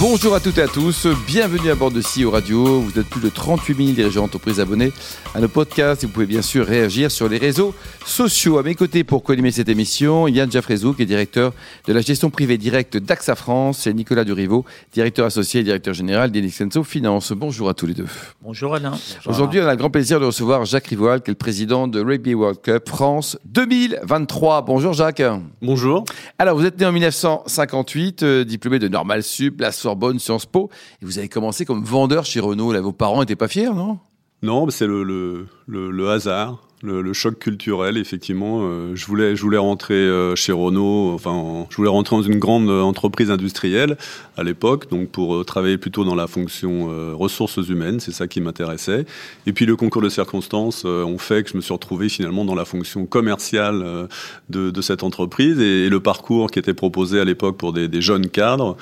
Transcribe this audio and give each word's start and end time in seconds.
Bonjour 0.00 0.32
à 0.36 0.38
toutes 0.38 0.58
et 0.58 0.62
à 0.62 0.68
tous, 0.68 1.08
bienvenue 1.26 1.70
à 1.70 1.74
bord 1.74 1.90
de 1.90 2.00
CEO 2.00 2.30
Radio. 2.30 2.80
Vous 2.80 3.00
êtes 3.00 3.08
plus 3.08 3.20
de 3.20 3.28
38 3.28 3.76
000 3.76 3.88
dirigeants 3.96 4.22
d'entreprise 4.22 4.60
abonnés 4.60 4.92
à 5.34 5.40
nos 5.40 5.48
podcasts 5.48 6.04
et 6.04 6.06
vous 6.06 6.12
pouvez 6.12 6.26
bien 6.26 6.40
sûr 6.40 6.64
réagir 6.64 7.10
sur 7.10 7.28
les 7.28 7.36
réseaux 7.36 7.74
sociaux. 8.06 8.58
À 8.58 8.62
mes 8.62 8.76
côtés 8.76 9.02
pour 9.02 9.24
co-animer 9.24 9.50
cette 9.50 9.68
émission, 9.68 10.28
Yann 10.28 10.52
Jaffrezou 10.52 10.94
qui 10.94 11.02
est 11.02 11.06
directeur 11.06 11.52
de 11.88 11.92
la 11.92 12.00
gestion 12.00 12.30
privée 12.30 12.58
directe 12.58 12.96
d'AXA 12.96 13.34
France 13.34 13.88
et 13.88 13.92
Nicolas 13.92 14.22
Durivo, 14.22 14.64
directeur 14.92 15.26
associé 15.26 15.62
et 15.62 15.64
directeur 15.64 15.94
général 15.94 16.30
d'Inexenso 16.30 16.84
Finance. 16.84 17.32
Bonjour 17.32 17.68
à 17.68 17.74
tous 17.74 17.86
les 17.86 17.94
deux. 17.94 18.06
Bonjour 18.40 18.76
Alain. 18.76 18.92
Aujourd'hui, 19.26 19.60
on 19.60 19.66
a 19.66 19.72
le 19.72 19.78
grand 19.78 19.90
plaisir 19.90 20.20
de 20.20 20.26
recevoir 20.26 20.64
Jacques 20.64 20.86
Rivoal 20.86 21.22
qui 21.22 21.30
est 21.30 21.34
le 21.34 21.38
président 21.38 21.88
de 21.88 22.00
Rugby 22.00 22.34
World 22.34 22.60
Cup 22.62 22.88
France 22.88 23.36
2023. 23.46 24.62
Bonjour 24.62 24.92
Jacques. 24.92 25.22
Bonjour. 25.60 26.04
Alors, 26.38 26.56
vous 26.56 26.64
êtes 26.64 26.78
né 26.78 26.86
en 26.86 26.92
1958, 26.92 28.22
euh, 28.22 28.44
diplômé 28.44 28.78
de 28.78 28.86
Normal 28.86 29.24
Sup, 29.24 29.60
la 29.60 29.72
Sorbonne, 29.88 30.18
Sciences 30.18 30.44
Po, 30.44 30.68
et 31.00 31.06
vous 31.06 31.18
avez 31.18 31.30
commencé 31.30 31.64
comme 31.64 31.82
vendeur 31.82 32.26
chez 32.26 32.40
Renault. 32.40 32.72
Là, 32.72 32.82
vos 32.82 32.92
parents 32.92 33.20
n'étaient 33.20 33.36
pas 33.36 33.48
fiers, 33.48 33.70
non? 33.70 33.98
Non, 34.42 34.68
c'est 34.68 34.86
le, 34.86 35.02
le, 35.02 35.46
le 35.66 36.10
hasard. 36.10 36.67
Le, 36.82 37.02
le, 37.02 37.12
choc 37.12 37.40
culturel, 37.40 37.96
effectivement. 37.96 38.60
Euh, 38.62 38.94
je 38.94 39.04
voulais, 39.06 39.34
je 39.34 39.42
voulais 39.42 39.58
rentrer 39.58 39.94
euh, 39.94 40.36
chez 40.36 40.52
Renault. 40.52 41.12
Enfin, 41.12 41.32
en, 41.32 41.66
je 41.70 41.76
voulais 41.76 41.88
rentrer 41.88 42.14
dans 42.14 42.22
une 42.22 42.38
grande 42.38 42.70
entreprise 42.70 43.32
industrielle 43.32 43.96
à 44.38 44.44
l'époque, 44.44 44.88
donc 44.88 45.08
pour 45.08 45.34
euh, 45.34 45.44
travailler 45.44 45.78
plutôt 45.78 46.04
dans 46.04 46.14
la 46.14 46.28
fonction 46.28 46.88
euh, 46.90 47.12
ressources 47.14 47.56
humaines. 47.56 47.98
C'est 47.98 48.12
ça 48.12 48.28
qui 48.28 48.40
m'intéressait. 48.40 49.04
Et 49.46 49.52
puis 49.52 49.66
le 49.66 49.74
concours 49.74 50.00
de 50.00 50.08
circonstances 50.08 50.84
euh, 50.86 51.04
ont 51.04 51.18
fait 51.18 51.42
que 51.42 51.50
je 51.50 51.56
me 51.56 51.60
suis 51.60 51.72
retrouvé 51.72 52.08
finalement 52.08 52.44
dans 52.44 52.54
la 52.54 52.64
fonction 52.64 53.04
commerciale 53.04 53.82
euh, 53.82 54.06
de, 54.48 54.70
de, 54.70 54.80
cette 54.80 55.02
entreprise 55.02 55.58
et, 55.58 55.86
et, 55.86 55.88
le 55.88 56.00
parcours 56.00 56.50
qui 56.52 56.60
était 56.60 56.74
proposé 56.74 57.18
à 57.18 57.24
l'époque 57.24 57.56
pour 57.56 57.72
des, 57.72 57.88
des, 57.88 58.00
jeunes 58.00 58.28
cadres. 58.28 58.76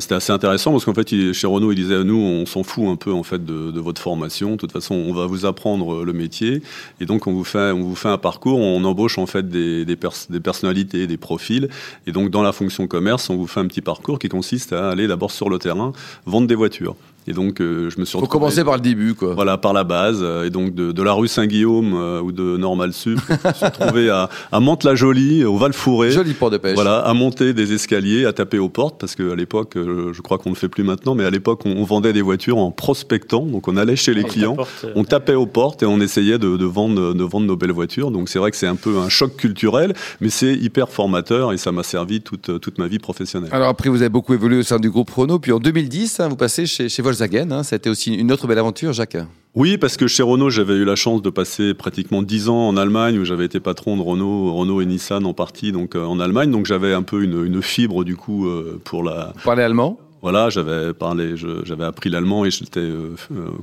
C'était 0.00 0.16
assez 0.16 0.32
intéressant 0.32 0.72
parce 0.72 0.84
qu'en 0.84 0.94
fait, 0.94 1.32
chez 1.32 1.46
Renault, 1.46 1.70
ils 1.70 1.76
disaient 1.76 1.94
à 2.00 2.02
nous, 2.02 2.16
on 2.16 2.44
s'en 2.44 2.64
fout 2.64 2.88
un 2.88 2.96
peu 2.96 3.12
en 3.12 3.22
fait 3.22 3.44
de, 3.44 3.70
de 3.70 3.80
votre 3.80 4.02
formation. 4.02 4.52
De 4.52 4.56
toute 4.56 4.72
façon, 4.72 4.96
on 4.96 5.14
va 5.14 5.26
vous 5.26 5.46
apprendre 5.46 6.04
le 6.04 6.12
métier. 6.12 6.60
Et 7.00 7.06
donc, 7.06 7.19
on 7.26 7.32
vous 7.32 7.44
fait, 7.44 7.70
on 7.72 7.82
vous 7.82 7.94
fait 7.94 8.08
un 8.08 8.18
parcours, 8.18 8.58
on 8.58 8.82
embauche 8.84 9.18
en 9.18 9.26
fait 9.26 9.48
des, 9.48 9.84
des, 9.84 9.96
personnalités, 9.96 11.06
des 11.06 11.16
profils. 11.16 11.68
Et 12.06 12.12
donc, 12.12 12.30
dans 12.30 12.42
la 12.42 12.52
fonction 12.52 12.86
commerce, 12.86 13.30
on 13.30 13.36
vous 13.36 13.46
fait 13.46 13.60
un 13.60 13.66
petit 13.66 13.80
parcours 13.80 14.18
qui 14.18 14.28
consiste 14.28 14.72
à 14.72 14.90
aller 14.90 15.06
d'abord 15.06 15.30
sur 15.30 15.48
le 15.48 15.58
terrain, 15.58 15.92
vendre 16.26 16.46
des 16.46 16.54
voitures. 16.54 16.96
Et 17.30 17.32
donc, 17.32 17.60
euh, 17.60 17.90
je 17.90 18.00
me 18.00 18.04
suis 18.04 18.16
retrouvé. 18.16 18.22
Faut 18.22 18.26
commencer 18.26 18.64
par 18.64 18.74
le 18.74 18.80
début, 18.80 19.14
quoi. 19.14 19.34
Voilà, 19.34 19.56
par 19.56 19.72
la 19.72 19.84
base. 19.84 20.18
Euh, 20.20 20.46
et 20.46 20.50
donc, 20.50 20.74
de, 20.74 20.90
de 20.90 21.02
la 21.02 21.12
rue 21.12 21.28
Saint-Guillaume 21.28 21.94
euh, 21.94 22.20
ou 22.20 22.32
de 22.32 22.56
Normal 22.56 22.92
Sup, 22.92 23.20
je 23.28 23.48
me 23.48 23.52
suis 23.54 23.64
retrouvé 23.66 24.10
à, 24.10 24.28
à 24.50 24.58
Mantes-la-Jolie, 24.58 25.44
au 25.44 25.56
Val-Fouré. 25.56 26.10
Joli 26.10 26.34
port 26.34 26.50
de 26.50 26.56
pêche. 26.56 26.74
Voilà, 26.74 26.98
à 26.98 27.14
monter 27.14 27.54
des 27.54 27.72
escaliers, 27.72 28.26
à 28.26 28.32
taper 28.32 28.58
aux 28.58 28.68
portes, 28.68 28.98
parce 28.98 29.14
qu'à 29.14 29.36
l'époque, 29.36 29.76
euh, 29.76 30.12
je 30.12 30.22
crois 30.22 30.38
qu'on 30.38 30.50
ne 30.50 30.54
le 30.56 30.58
fait 30.58 30.68
plus 30.68 30.82
maintenant, 30.82 31.14
mais 31.14 31.24
à 31.24 31.30
l'époque, 31.30 31.60
on, 31.66 31.70
on, 31.70 31.84
vendait 31.84 32.12
des 32.12 32.20
voitures 32.20 32.58
en 32.58 32.72
prospectant. 32.72 33.46
Donc, 33.46 33.68
on 33.68 33.76
allait 33.76 33.94
chez 33.94 34.12
les 34.12 34.24
clients, 34.24 34.56
porte, 34.56 34.86
on 34.96 35.04
tapait 35.04 35.36
aux 35.36 35.46
portes 35.46 35.84
et 35.84 35.86
on 35.86 36.00
essayait 36.00 36.38
de, 36.40 36.56
de, 36.56 36.64
vendre, 36.64 37.14
de 37.14 37.24
vendre 37.24 37.46
nos 37.46 37.56
belles 37.56 37.70
voitures. 37.70 38.10
Donc, 38.10 38.28
c'est 38.28 38.40
vrai 38.40 38.50
que 38.50 38.56
c'est 38.56 38.66
un 38.66 38.74
peu 38.74 38.98
un 38.98 39.08
choc 39.08 39.36
culturel, 39.36 39.94
mais 40.20 40.30
c'est 40.30 40.54
hyper 40.54 40.88
formateur 40.88 41.52
et 41.52 41.58
ça 41.58 41.70
m'a 41.70 41.84
servi 41.84 42.22
toute, 42.22 42.58
toute 42.60 42.78
ma 42.78 42.88
vie 42.88 42.98
professionnelle. 42.98 43.50
Alors, 43.52 43.68
après, 43.68 43.88
vous 43.88 44.02
avez 44.02 44.08
beaucoup 44.08 44.34
évolué 44.34 44.58
au 44.58 44.64
sein 44.64 44.80
du 44.80 44.90
groupe 44.90 45.10
Renault. 45.10 45.38
Puis 45.38 45.52
en 45.52 45.60
2010, 45.60 46.18
hein, 46.18 46.28
vous 46.28 46.34
passez 46.34 46.66
chez, 46.66 46.88
chez 46.88 47.02
Volkswagen. 47.02 47.19
Hein, 47.22 47.62
c'était 47.62 47.90
aussi 47.90 48.14
une 48.14 48.32
autre 48.32 48.46
belle 48.46 48.58
aventure, 48.58 48.92
Jacques 48.92 49.18
oui, 49.56 49.78
parce 49.78 49.96
que 49.96 50.06
chez 50.06 50.22
Renault, 50.22 50.48
j'avais 50.48 50.74
eu 50.74 50.84
la 50.84 50.94
chance 50.94 51.22
de 51.22 51.30
passer 51.30 51.74
pratiquement 51.74 52.22
dix 52.22 52.48
ans 52.48 52.68
en 52.68 52.76
Allemagne, 52.76 53.18
où 53.18 53.24
j'avais 53.24 53.46
été 53.46 53.58
patron 53.58 53.96
de 53.96 54.02
Renault, 54.02 54.54
Renault 54.54 54.80
et 54.80 54.86
Nissan 54.86 55.26
en 55.26 55.34
partie, 55.34 55.72
donc 55.72 55.96
euh, 55.96 56.04
en 56.04 56.20
Allemagne. 56.20 56.52
Donc 56.52 56.66
j'avais 56.66 56.94
un 56.94 57.02
peu 57.02 57.24
une, 57.24 57.44
une, 57.44 57.60
fibre 57.60 58.04
du 58.04 58.14
coup 58.14 58.46
euh, 58.46 58.80
pour 58.84 59.02
la. 59.02 59.32
Vous 59.34 59.42
parlez 59.44 59.64
allemand? 59.64 59.98
Voilà, 60.22 60.50
j'avais 60.50 60.92
parlé, 60.92 61.34
j'avais 61.64 61.84
appris 61.84 62.10
l'allemand 62.10 62.44
et 62.44 62.50
j'étais 62.50 62.80
euh, 62.80 63.14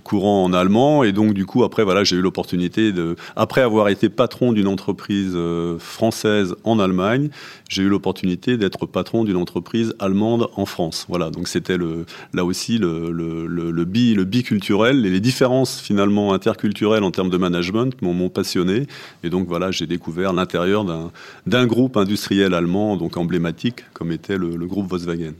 courant 0.03 0.43
en 0.43 0.53
allemand 0.53 1.03
et 1.03 1.11
donc 1.11 1.33
du 1.33 1.45
coup 1.45 1.63
après 1.63 1.83
voilà 1.83 2.03
j'ai 2.03 2.15
eu 2.15 2.21
l'opportunité 2.21 2.91
de 2.91 3.15
après 3.35 3.61
avoir 3.61 3.89
été 3.89 4.09
patron 4.09 4.53
d'une 4.53 4.67
entreprise 4.67 5.33
euh, 5.35 5.77
française 5.77 6.55
en 6.63 6.79
Allemagne, 6.79 7.29
j'ai 7.69 7.83
eu 7.83 7.89
l'opportunité 7.89 8.57
d'être 8.57 8.87
patron 8.87 9.23
d'une 9.23 9.35
entreprise 9.35 9.93
allemande 9.99 10.47
en 10.55 10.65
France. 10.65 11.05
Voilà, 11.09 11.29
donc 11.29 11.47
c'était 11.47 11.77
le 11.77 12.05
là 12.33 12.43
aussi 12.43 12.79
le 12.79 13.11
le, 13.11 13.45
le, 13.47 13.85
bi 13.85 14.15
le 14.15 14.23
biculturel 14.23 15.05
et 15.05 15.09
les 15.11 15.19
différences 15.19 15.79
finalement 15.79 16.33
interculturelles 16.33 17.03
en 17.03 17.11
termes 17.11 17.29
de 17.29 17.37
management 17.37 18.01
m'ont 18.01 18.29
passionné 18.29 18.87
et 19.23 19.29
donc 19.29 19.47
voilà 19.47 19.69
j'ai 19.69 19.85
découvert 19.85 20.33
l'intérieur 20.33 20.85
d'un 20.85 21.11
d'un 21.45 21.67
groupe 21.67 21.97
industriel 21.97 22.55
allemand 22.55 22.97
donc 22.97 23.15
emblématique 23.15 23.85
comme 23.93 24.11
était 24.11 24.37
le, 24.37 24.55
le 24.55 24.65
groupe 24.65 24.87
Volkswagen. 24.89 25.33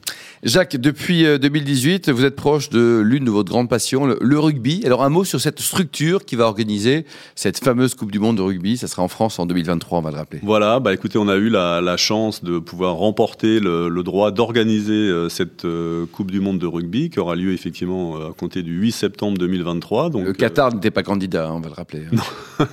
Jacques, 0.44 0.78
depuis 0.78 1.07
2018, 1.14 2.10
vous 2.10 2.26
êtes 2.26 2.36
proche 2.36 2.70
de 2.70 3.02
l'une 3.04 3.26
de 3.26 3.32
vos 3.32 3.44
grandes 3.44 3.70
passions, 3.70 4.06
le, 4.06 4.18
le, 4.20 4.40
rugby. 4.40 4.84
Alors 4.86 5.04
un 5.04 5.10
mot 5.10 5.24
sur 5.24 5.40
cette 5.40 5.60
structure 5.60 6.26
qui 6.26 6.36
va 6.36 6.46
organiser 6.46 7.06
cette 7.36 7.64
fameuse 7.64 7.96
Coupe 7.96 8.12
du 8.12 8.20
Monde 8.20 8.38
de 8.38 8.42
rugby. 8.42 8.78
Ça 8.78 8.88
sera 8.88 9.04
en 9.04 9.08
France 9.08 9.40
en 9.40 9.46
2023, 9.46 10.00
on 10.00 10.02
va 10.02 10.12
le 10.12 10.18
rappeler. 10.18 10.40
Voilà, 10.44 10.80
bah 10.80 10.94
écoutez, 10.94 11.18
on 11.18 11.30
a 11.30 11.36
eu 11.36 11.50
la, 11.50 11.80
la 11.82 11.98
chance 11.98 12.44
de 12.44 12.60
pouvoir 12.60 12.96
remporter 12.96 13.60
le, 13.60 13.88
le 13.90 14.04
droit 14.04 14.32
d'organiser 14.32 14.94
euh, 14.94 15.30
cette 15.30 15.66
euh, 15.66 16.06
Coupe 16.12 16.32
du 16.32 16.40
Monde 16.40 16.60
de 16.60 16.68
rugby 16.68 17.10
qui 17.10 17.20
aura 17.20 17.36
lieu 17.36 17.54
effectivement 17.54 18.18
euh, 18.18 18.30
à 18.30 18.34
compter 18.34 18.62
du 18.62 18.78
8 18.78 18.92
septembre 18.92 19.38
2023. 19.38 20.10
Donc, 20.10 20.26
le 20.26 20.34
Qatar 20.34 20.74
n'était 20.74 20.92
pas 20.92 21.04
candidat, 21.04 21.52
on 21.54 21.60
va 21.60 21.70
le 21.70 21.74
rappeler. 21.74 22.04
Non. 22.12 22.24
le 22.60 22.66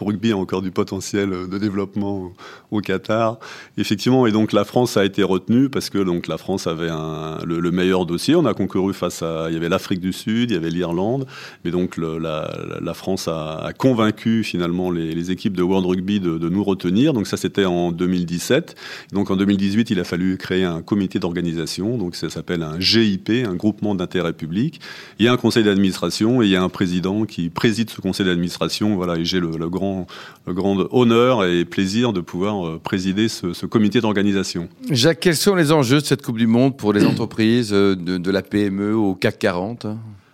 rugby 0.00 0.32
a 0.32 0.36
encore 0.36 0.62
du 0.62 0.70
potentiel 0.70 1.30
de 1.48 1.58
développement 1.58 2.32
au 2.70 2.80
Qatar. 2.80 3.38
Effectivement, 3.76 4.26
et 4.26 4.32
donc 4.32 4.52
la 4.52 4.64
France 4.64 4.96
a 4.96 5.04
été 5.04 5.22
retenue 5.22 5.68
parce 5.68 5.90
que 5.90 5.98
donc 5.98 6.26
la 6.26 6.38
France 6.38 6.66
avait 6.66 6.90
un, 6.90 7.37
le, 7.44 7.60
le, 7.60 7.70
meilleur 7.70 8.06
dossier. 8.06 8.34
On 8.34 8.46
a 8.46 8.54
concouru 8.54 8.94
face 8.94 9.22
à. 9.22 9.46
Il 9.48 9.54
y 9.54 9.56
avait 9.56 9.68
l'Afrique 9.68 10.00
du 10.00 10.12
Sud, 10.12 10.50
il 10.50 10.54
y 10.54 10.56
avait 10.56 10.70
l'Irlande. 10.70 11.26
Mais 11.64 11.70
donc 11.70 11.96
le, 11.96 12.18
la, 12.18 12.50
la, 12.80 12.94
France 12.94 13.28
a, 13.28 13.58
a, 13.58 13.72
convaincu 13.72 14.44
finalement 14.44 14.90
les, 14.90 15.14
les, 15.14 15.30
équipes 15.30 15.56
de 15.56 15.62
World 15.62 15.86
Rugby 15.86 16.20
de, 16.20 16.38
de 16.38 16.48
nous 16.48 16.64
retenir. 16.64 17.12
Donc 17.12 17.26
ça, 17.26 17.36
c'était 17.36 17.64
en 17.64 17.92
2017. 17.92 18.74
Donc 19.12 19.30
en 19.30 19.36
2018, 19.36 19.90
il 19.90 20.00
a 20.00 20.04
fallu 20.04 20.36
créer 20.36 20.64
un 20.64 20.82
comité 20.82 21.18
d'organisation. 21.18 21.98
Donc 21.98 22.16
ça 22.16 22.30
s'appelle 22.30 22.62
un 22.62 22.78
GIP, 22.80 23.30
un 23.30 23.54
groupement 23.54 23.94
d'intérêt 23.94 24.32
public. 24.32 24.80
Il 25.18 25.24
y 25.24 25.28
a 25.28 25.32
un 25.32 25.36
conseil 25.36 25.64
d'administration 25.64 26.42
et 26.42 26.46
il 26.46 26.50
y 26.50 26.56
a 26.56 26.62
un 26.62 26.68
président 26.68 27.24
qui 27.24 27.50
préside 27.50 27.90
ce 27.90 28.00
conseil 28.00 28.26
d'administration. 28.26 28.96
Voilà, 28.96 29.16
et 29.16 29.24
j'ai 29.24 29.40
le, 29.40 29.50
le, 29.58 29.68
grand, 29.68 30.06
le 30.46 30.52
grand 30.52 30.76
honneur 30.90 31.44
et 31.44 31.64
plaisir 31.64 32.12
de 32.12 32.20
pouvoir 32.20 32.66
euh, 32.66 32.80
présider 32.82 33.28
ce, 33.28 33.52
ce 33.52 33.66
comité 33.66 34.00
d'organisation. 34.00 34.68
Jacques, 34.90 35.20
quels 35.20 35.36
sont 35.36 35.54
les 35.54 35.72
enjeux 35.72 36.00
de 36.00 36.06
cette 36.06 36.22
Coupe 36.22 36.38
du 36.38 36.46
Monde 36.46 36.76
pour 36.76 36.92
les 36.92 37.04
entreprises, 37.04 37.27
de, 37.36 37.94
de 37.94 38.30
la 38.30 38.42
PME 38.42 38.94
au 38.94 39.14
CAC 39.14 39.38
40 39.38 39.86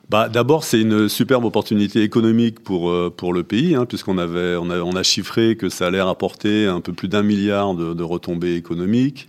bah, 0.09 0.29
D'abord, 0.29 0.65
c'est 0.65 0.81
une 0.81 1.09
superbe 1.09 1.45
opportunité 1.45 2.03
économique 2.03 2.61
pour, 2.61 2.91
euh, 2.91 3.13
pour 3.15 3.33
le 3.33 3.43
pays, 3.43 3.75
hein, 3.75 3.87
puisqu'on 3.87 4.19
avait, 4.19 4.57
on 4.57 4.71
a, 4.71 4.79
on 4.81 4.97
a 4.97 5.03
chiffré 5.03 5.57
que 5.57 5.69
ça 5.69 5.87
allait 5.87 6.03
rapporter 6.03 6.67
un 6.67 6.81
peu 6.81 6.93
plus 6.93 7.09
d'un 7.09 7.23
milliard 7.23 7.75
de, 7.75 7.95
de, 7.95 8.03
retombées 8.03 8.55
économiques. 8.55 9.29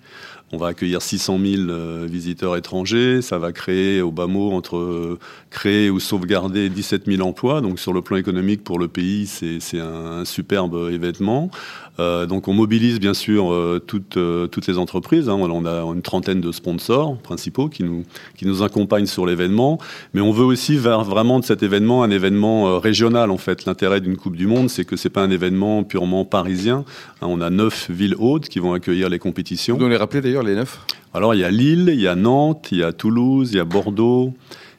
On 0.56 0.58
va 0.58 0.68
accueillir 0.68 1.02
600 1.02 1.38
000 1.38 1.64
euh, 1.70 2.08
visiteurs 2.10 2.56
étrangers. 2.56 3.22
Ça 3.22 3.38
va 3.38 3.52
créer, 3.52 4.02
au 4.02 4.10
bas 4.10 4.26
mot, 4.26 4.54
entre 4.54 4.78
euh, 4.78 5.20
créer 5.50 5.90
ou 5.90 6.00
sauvegarder 6.00 6.70
17 6.70 7.08
000 7.08 7.28
emplois. 7.28 7.60
Donc, 7.60 7.78
sur 7.78 7.92
le 7.92 8.02
plan 8.02 8.16
économique, 8.16 8.64
pour 8.64 8.80
le 8.80 8.88
pays, 8.88 9.28
c'est 9.28 9.60
un, 9.80 10.24
superbe 10.24 10.90
événement. 10.94 11.52
Euh, 11.98 12.26
donc 12.26 12.50
on 12.50 12.54
mobilise 12.54 13.00
bien 13.00 13.14
sûr 13.14 13.54
toutes, 13.88 14.18
les 14.18 14.78
entreprises. 14.78 15.30
Hein. 15.30 15.36
On 15.36 15.66
a 15.66 15.82
une 15.94 16.02
trentaine 16.02 16.42
de 16.42 16.52
sponsors 16.52 17.18
principaux 17.18 17.70
qui 17.70 17.84
nous, 17.84 18.64
accompagnent 18.64 19.06
sur 19.06 19.26
l'événement. 19.26 19.78
Mais 20.14 20.22
on 20.22 20.32
veut 20.32 20.46
aussi 20.46 20.78
faire 20.78 21.04
vraiment 21.04 21.40
de 21.40 21.46
cet 21.46 21.64
événement 21.64 22.04
un 22.04 22.12
événement 22.12 22.80
régional 22.80 23.30
en 23.30 23.38
fait. 23.38 23.66
L'intérêt 23.66 24.00
d'une 24.00 24.16
Coupe 24.16 24.38
du 24.38 24.48
Monde, 24.48 24.70
c'est 24.70 24.86
que 24.86 24.96
c'est 24.96 25.10
pas 25.10 25.22
un 25.22 25.32
événement 25.32 25.84
purement 25.84 26.24
parisien. 26.24 26.86
Hein, 27.22 27.28
on 27.30 27.42
a 27.42 27.50
neuf 27.50 27.90
villes 27.92 28.16
hautes 28.18 28.48
qui 28.48 28.60
vont 28.60 28.74
accueillir 28.74 29.10
les 29.10 29.20
compétitions. 29.20 29.76
Vous 29.76 29.84
nous 29.84 29.90
les 29.90 29.98
rappeler 29.98 30.22
d'ailleurs 30.22 30.45
les 30.46 30.56
neuf 30.56 30.80
Alors 31.14 31.34
il 31.34 31.42
y 31.42 31.44
a 31.44 31.52
Lille, 31.52 31.90
il 31.94 32.02
y 32.02 32.08
a 32.08 32.16
Nantes, 32.16 32.68
il 32.72 32.80
y 32.80 32.84
a 32.84 32.94
Toulouse, 32.94 33.50
il 33.52 33.58
y 33.58 33.60
a 33.60 33.66
Bordeaux, 33.66 34.34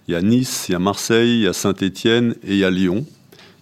il 0.08 0.12
y 0.12 0.16
a 0.16 0.22
Nice, 0.22 0.66
il 0.68 0.72
y 0.72 0.74
a 0.74 0.78
Marseille, 0.78 1.40
il 1.40 1.42
y 1.42 1.46
a 1.46 1.52
Saint-Étienne 1.52 2.34
et 2.44 2.52
il 2.52 2.58
y 2.58 2.64
a 2.64 2.70
Lyon. 2.70 3.04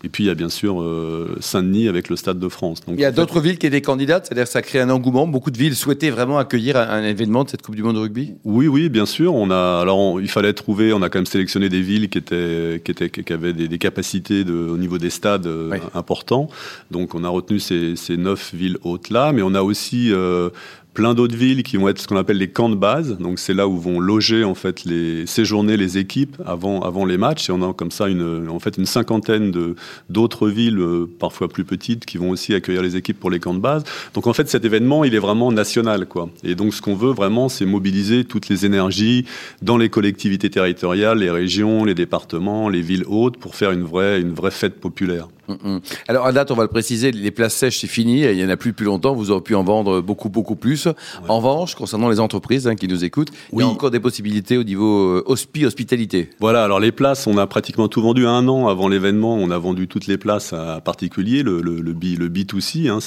Et 0.04 0.10
puis 0.10 0.24
il 0.24 0.26
y 0.26 0.30
a 0.30 0.34
bien 0.34 0.50
sûr 0.50 0.82
euh, 0.82 1.34
Saint-Denis 1.40 1.88
avec 1.88 2.10
le 2.10 2.16
Stade 2.16 2.38
de 2.38 2.48
France. 2.50 2.82
Donc, 2.86 2.96
il 2.98 3.00
y 3.00 3.06
a 3.06 3.10
d'autres 3.10 3.40
villes 3.40 3.56
qui 3.56 3.66
étaient 3.66 3.80
candidates, 3.80 4.26
c'est-à-dire 4.26 4.44
que 4.44 4.50
ça 4.50 4.60
crée 4.60 4.78
un 4.78 4.90
engouement. 4.90 5.26
Beaucoup 5.26 5.50
de 5.50 5.56
villes 5.56 5.74
souhaitaient 5.74 6.10
vraiment 6.10 6.36
accueillir 6.36 6.76
un, 6.76 6.86
un, 6.90 7.02
événement 7.04 7.42
de 7.42 7.48
cette 7.48 7.62
Coupe 7.62 7.74
du 7.74 7.82
Monde 7.82 7.96
de 7.96 8.00
rugby. 8.00 8.34
Oui, 8.44 8.68
oui, 8.68 8.90
bien 8.90 9.06
sûr. 9.06 9.34
On 9.34 9.50
a 9.50 9.80
alors 9.80 9.98
on, 9.98 10.20
il 10.20 10.28
fallait 10.28 10.52
trouver. 10.52 10.92
On 10.92 11.00
a 11.00 11.08
quand 11.08 11.20
même 11.20 11.26
sélectionné 11.26 11.70
des 11.70 11.80
villes 11.80 12.10
qui 12.10 12.18
étaient 12.18 12.82
qui 12.84 12.90
étaient 12.90 13.08
qui 13.08 13.32
avaient 13.32 13.54
des, 13.54 13.66
des 13.66 13.78
capacités 13.78 14.44
de, 14.44 14.52
au 14.52 14.76
niveau 14.76 14.98
des 14.98 15.08
stades 15.08 15.46
euh, 15.46 15.70
oui. 15.72 15.78
importants. 15.94 16.48
Donc 16.90 17.14
on 17.14 17.24
a 17.24 17.30
retenu 17.30 17.58
ces, 17.58 17.96
ces 17.96 18.18
neuf 18.18 18.54
villes 18.54 18.76
hautes 18.82 19.08
là, 19.08 19.32
mais 19.32 19.40
on 19.40 19.54
a 19.54 19.62
aussi 19.62 20.12
euh, 20.12 20.50
plein 20.94 21.14
d'autres 21.14 21.36
villes 21.36 21.64
qui 21.64 21.76
vont 21.76 21.88
être 21.88 22.00
ce 22.00 22.06
qu'on 22.06 22.16
appelle 22.16 22.38
les 22.38 22.48
camps 22.48 22.70
de 22.70 22.76
base. 22.76 23.18
Donc 23.18 23.38
c'est 23.38 23.52
là 23.52 23.68
où 23.68 23.78
vont 23.78 24.00
loger 24.00 24.44
en 24.44 24.54
fait 24.54 24.84
les 24.84 25.26
séjourner 25.26 25.76
les 25.76 25.98
équipes 25.98 26.36
avant 26.46 26.80
avant 26.80 27.04
les 27.04 27.18
matchs. 27.18 27.50
Et 27.50 27.52
on 27.52 27.68
a 27.68 27.74
comme 27.74 27.90
ça 27.90 28.08
une 28.08 28.48
en 28.48 28.60
fait 28.60 28.78
une 28.78 28.86
cinquantaine 28.86 29.50
de 29.50 29.74
d'autres 30.08 30.48
villes 30.48 30.78
euh, 30.78 31.10
parfois 31.18 31.48
plus 31.48 31.64
petites 31.64 32.06
qui 32.06 32.16
vont 32.16 32.30
aussi 32.30 32.54
accueillir 32.54 32.82
les 32.82 32.96
équipes 32.96 33.18
pour 33.18 33.30
les 33.30 33.40
camps 33.40 33.54
de 33.54 33.58
base. 33.58 33.82
Donc 34.14 34.26
en 34.26 34.32
fait 34.32 34.48
cet 34.48 34.64
événement 34.64 35.04
il 35.04 35.14
est 35.14 35.18
vraiment 35.18 35.50
national 35.52 36.06
quoi. 36.06 36.30
Et 36.44 36.54
donc 36.54 36.72
ce 36.72 36.80
qu'on 36.80 36.94
veut 36.94 37.12
vraiment 37.12 37.48
c'est 37.48 37.66
mobiliser 37.66 38.24
toutes 38.24 38.48
les 38.48 38.64
énergies 38.64 39.26
dans 39.62 39.76
les 39.76 39.88
collectivités 39.88 40.48
territoriales, 40.48 41.18
les 41.18 41.30
régions, 41.30 41.84
les 41.84 41.94
départements, 41.94 42.68
les 42.68 42.82
villes 42.82 43.04
hautes 43.08 43.36
pour 43.36 43.56
faire 43.56 43.72
une 43.72 43.82
vraie 43.82 44.20
une 44.20 44.32
vraie 44.32 44.52
fête 44.52 44.80
populaire. 44.80 45.28
Mm, 45.48 45.52
mm. 45.52 45.80
Alors 46.08 46.26
à 46.26 46.32
date, 46.32 46.50
on 46.50 46.54
va 46.54 46.62
le 46.62 46.68
préciser, 46.68 47.12
les 47.12 47.30
places 47.30 47.54
sèches 47.54 47.80
c'est 47.80 47.86
fini, 47.86 48.20
il 48.22 48.38
y 48.38 48.44
en 48.44 48.48
a 48.48 48.56
plus 48.56 48.70
depuis 48.70 48.84
longtemps, 48.84 49.14
vous 49.14 49.30
aurez 49.30 49.42
pu 49.42 49.54
en 49.54 49.64
vendre 49.64 50.00
beaucoup 50.00 50.28
beaucoup 50.28 50.56
plus. 50.56 50.88
En 51.28 51.38
revanche, 51.38 51.74
concernant 51.74 52.08
les 52.08 52.20
entreprises 52.20 52.66
hein, 52.66 52.76
qui 52.76 52.88
nous 52.88 53.04
écoutent, 53.04 53.30
il 53.52 53.58
y 53.60 53.62
a 53.62 53.66
encore 53.66 53.90
des 53.90 54.00
possibilités 54.00 54.56
au 54.56 54.64
niveau 54.64 55.18
euh, 55.18 55.24
hospi 55.26 55.64
hospitalité. 55.64 56.30
Voilà, 56.40 56.64
alors 56.64 56.80
les 56.80 56.92
places, 56.92 57.26
on 57.26 57.38
a 57.38 57.46
pratiquement 57.46 57.88
tout 57.88 58.02
vendu 58.02 58.26
un 58.26 58.48
an 58.48 58.68
avant 58.68 58.88
l'événement, 58.88 59.34
on 59.34 59.50
a 59.50 59.58
vendu 59.58 59.88
toutes 59.88 60.06
les 60.06 60.18
places 60.18 60.52
à 60.52 60.80
particuliers, 60.80 61.42
le, 61.42 61.60
le, 61.60 61.80
le, 61.80 61.92
B, 61.92 62.18
le 62.18 62.28
B2C. 62.28 62.88
Hein, 62.88 62.98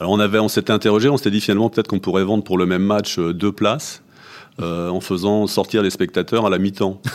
alors 0.00 0.12
on 0.12 0.20
avait, 0.20 0.38
on 0.38 0.48
s'était 0.48 0.72
interrogé, 0.72 1.08
on 1.08 1.16
s'était 1.16 1.30
dit 1.30 1.40
finalement 1.40 1.70
peut-être 1.70 1.88
qu'on 1.88 1.98
pourrait 1.98 2.24
vendre 2.24 2.44
pour 2.44 2.58
le 2.58 2.66
même 2.66 2.82
match 2.82 3.18
euh, 3.18 3.32
deux 3.32 3.52
places. 3.52 4.03
Euh, 4.62 4.88
en 4.88 5.00
faisant 5.00 5.48
sortir 5.48 5.82
les 5.82 5.90
spectateurs 5.90 6.46
à 6.46 6.50
la 6.50 6.58
mi-temps. 6.58 7.00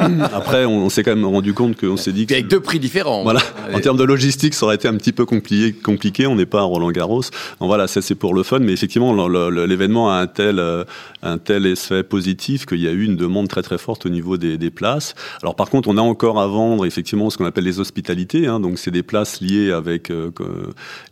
Euh, 0.00 0.26
après, 0.32 0.64
on, 0.64 0.88
s'est 0.88 1.02
quand 1.02 1.14
même 1.14 1.26
rendu 1.26 1.52
compte 1.52 1.78
qu'on 1.78 1.96
s'est 1.96 2.12
dit 2.12 2.26
que 2.26 2.32
avec 2.32 2.48
deux 2.48 2.60
prix 2.60 2.78
différents. 2.78 3.22
Voilà. 3.22 3.40
En 3.74 3.80
termes 3.80 3.96
de 3.96 4.04
logistique, 4.04 4.54
ça 4.54 4.66
aurait 4.66 4.76
été 4.76 4.88
un 4.88 4.96
petit 4.96 5.12
peu 5.12 5.26
compliqué. 5.26 5.72
compliqué. 5.72 6.26
On 6.26 6.36
n'est 6.36 6.46
pas 6.46 6.60
à 6.60 6.62
Roland 6.62 6.90
Garros. 6.90 7.22
Donc 7.22 7.68
voilà, 7.68 7.86
ça 7.86 8.00
c'est 8.00 8.14
pour 8.14 8.34
le 8.34 8.42
fun, 8.42 8.60
mais 8.60 8.72
effectivement, 8.72 9.28
l'événement 9.28 10.10
a 10.10 10.16
un 10.16 10.26
tel 10.26 10.58
euh, 10.58 10.84
un 11.22 11.38
tel 11.38 11.66
effet 11.66 12.02
positif 12.02 12.66
qu'il 12.66 12.80
y 12.80 12.88
a 12.88 12.92
eu 12.92 13.04
une 13.04 13.16
demande 13.16 13.48
très 13.48 13.62
très 13.62 13.78
forte 13.78 14.06
au 14.06 14.08
niveau 14.08 14.36
des, 14.36 14.56
des, 14.56 14.70
places. 14.70 15.14
Alors 15.42 15.56
par 15.56 15.68
contre, 15.68 15.88
on 15.88 15.96
a 15.96 16.02
encore 16.02 16.40
à 16.40 16.46
vendre 16.46 16.86
effectivement 16.86 17.30
ce 17.30 17.36
qu'on 17.36 17.46
appelle 17.46 17.64
les 17.64 17.80
hospitalités. 17.80 18.46
Hein, 18.46 18.60
donc 18.60 18.78
c'est 18.78 18.92
des 18.92 19.02
places 19.02 19.40
liées 19.40 19.72
avec 19.72 20.10
euh, 20.10 20.30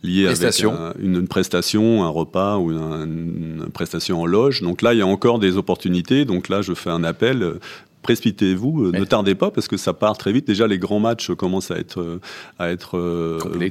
liées 0.03 0.27
avec 0.27 0.63
une, 0.63 1.15
une, 1.17 1.27
prestation, 1.27 2.03
un 2.03 2.09
repas 2.09 2.57
ou 2.57 2.71
une, 2.71 3.57
une 3.59 3.69
prestation 3.71 4.21
en 4.21 4.25
loge. 4.25 4.61
Donc 4.61 4.81
là, 4.81 4.93
il 4.93 4.99
y 4.99 5.03
a 5.03 5.07
encore 5.07 5.39
des 5.39 5.48
opportunités. 5.57 6.25
Donc 6.25 6.49
là, 6.49 6.61
je 6.61 6.73
fais 6.73 6.89
un 6.89 7.03
appel 7.03 7.43
euh, 7.43 7.59
précipitez-vous, 8.01 8.85
euh, 8.85 8.91
ne 8.91 9.03
tardez 9.03 9.35
pas 9.35 9.51
parce 9.51 9.67
que 9.67 9.77
ça 9.77 9.93
part 9.93 10.17
très 10.17 10.31
vite. 10.31 10.47
Déjà, 10.47 10.67
les 10.67 10.79
grands 10.79 10.99
matchs 10.99 11.31
commencent 11.31 11.71
à 11.71 11.77
être 11.77 12.01
euh, 12.01 12.21
à 12.57 12.69
être 12.71 12.97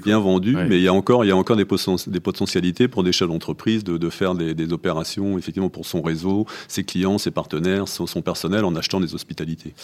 bien 0.05 0.19
vendus, 0.19 0.57
mais 0.69 0.77
il 0.77 0.83
y 0.83 0.89
a 0.89 0.93
encore 0.93 1.25
il 1.25 1.29
y 1.29 1.31
a 1.31 1.37
encore 1.37 1.57
des, 1.57 1.67
des 2.07 2.21
potentialités 2.21 2.89
pour 2.89 3.03
des 3.03 3.13
chefs 3.13 3.29
d'entreprise 3.29 3.85
de, 3.85 3.97
de, 3.97 4.11
faire 4.11 4.35
des, 4.35 4.55
des, 4.55 4.73
opérations 4.73 5.39
effectivement 5.39 5.71
pour 5.71 5.87
son 5.87 6.03
réseau, 6.03 6.47
ses 6.69 6.85
clients, 6.85 7.19
ses 7.19 7.31
partenaires, 7.31 7.89
son, 7.89 8.07
son, 8.07 8.21
personnel 8.21 8.65
en 8.65 8.77
achetant 8.77 9.01
des 9.01 9.15
hospitalités. 9.15 9.75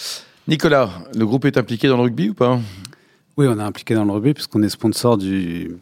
Nicolas, 0.46 0.91
le 1.14 1.25
groupe 1.25 1.46
est 1.46 1.56
impliqué 1.56 1.88
dans 1.88 1.96
le 1.96 2.02
rugby 2.02 2.29
ou 2.29 2.35
pas? 2.35 2.61
Oui, 3.37 3.46
on 3.49 3.58
est 3.58 3.62
impliqué 3.62 3.94
dans 3.94 4.05
le 4.05 4.12
rugby 4.12 4.35
puisqu'on 4.35 4.62
est 4.62 4.69
sponsor 4.69 5.17
du 5.19 5.76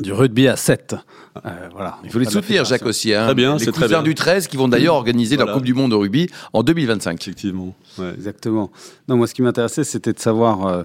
du 0.00 0.12
rugby 0.12 0.48
à 0.48 0.56
7. 0.56 0.96
Euh, 1.44 1.50
voilà. 1.72 1.98
Il 2.04 2.10
faut 2.10 2.18
les 2.18 2.24
soutenir, 2.24 2.64
Jacques 2.64 2.86
aussi. 2.86 3.14
Hein. 3.14 3.26
Très 3.26 3.34
bien, 3.34 3.56
les 3.56 3.66
cousins 3.66 3.86
bien. 3.86 4.02
du 4.02 4.14
13 4.14 4.48
qui 4.48 4.56
vont 4.56 4.68
d'ailleurs 4.68 4.94
organiser 4.94 5.36
la 5.36 5.46
Coupe 5.46 5.64
du 5.64 5.74
Monde 5.74 5.90
de 5.90 5.96
rugby 5.96 6.28
en 6.52 6.62
2025. 6.62 7.20
Effectivement. 7.20 7.74
Exactement. 8.16 8.70
Non, 9.08 9.16
moi, 9.16 9.26
ce 9.26 9.34
qui 9.34 9.42
m'intéressait, 9.42 9.84
c'était 9.84 10.12
de 10.12 10.18
savoir. 10.20 10.66
Euh, 10.66 10.82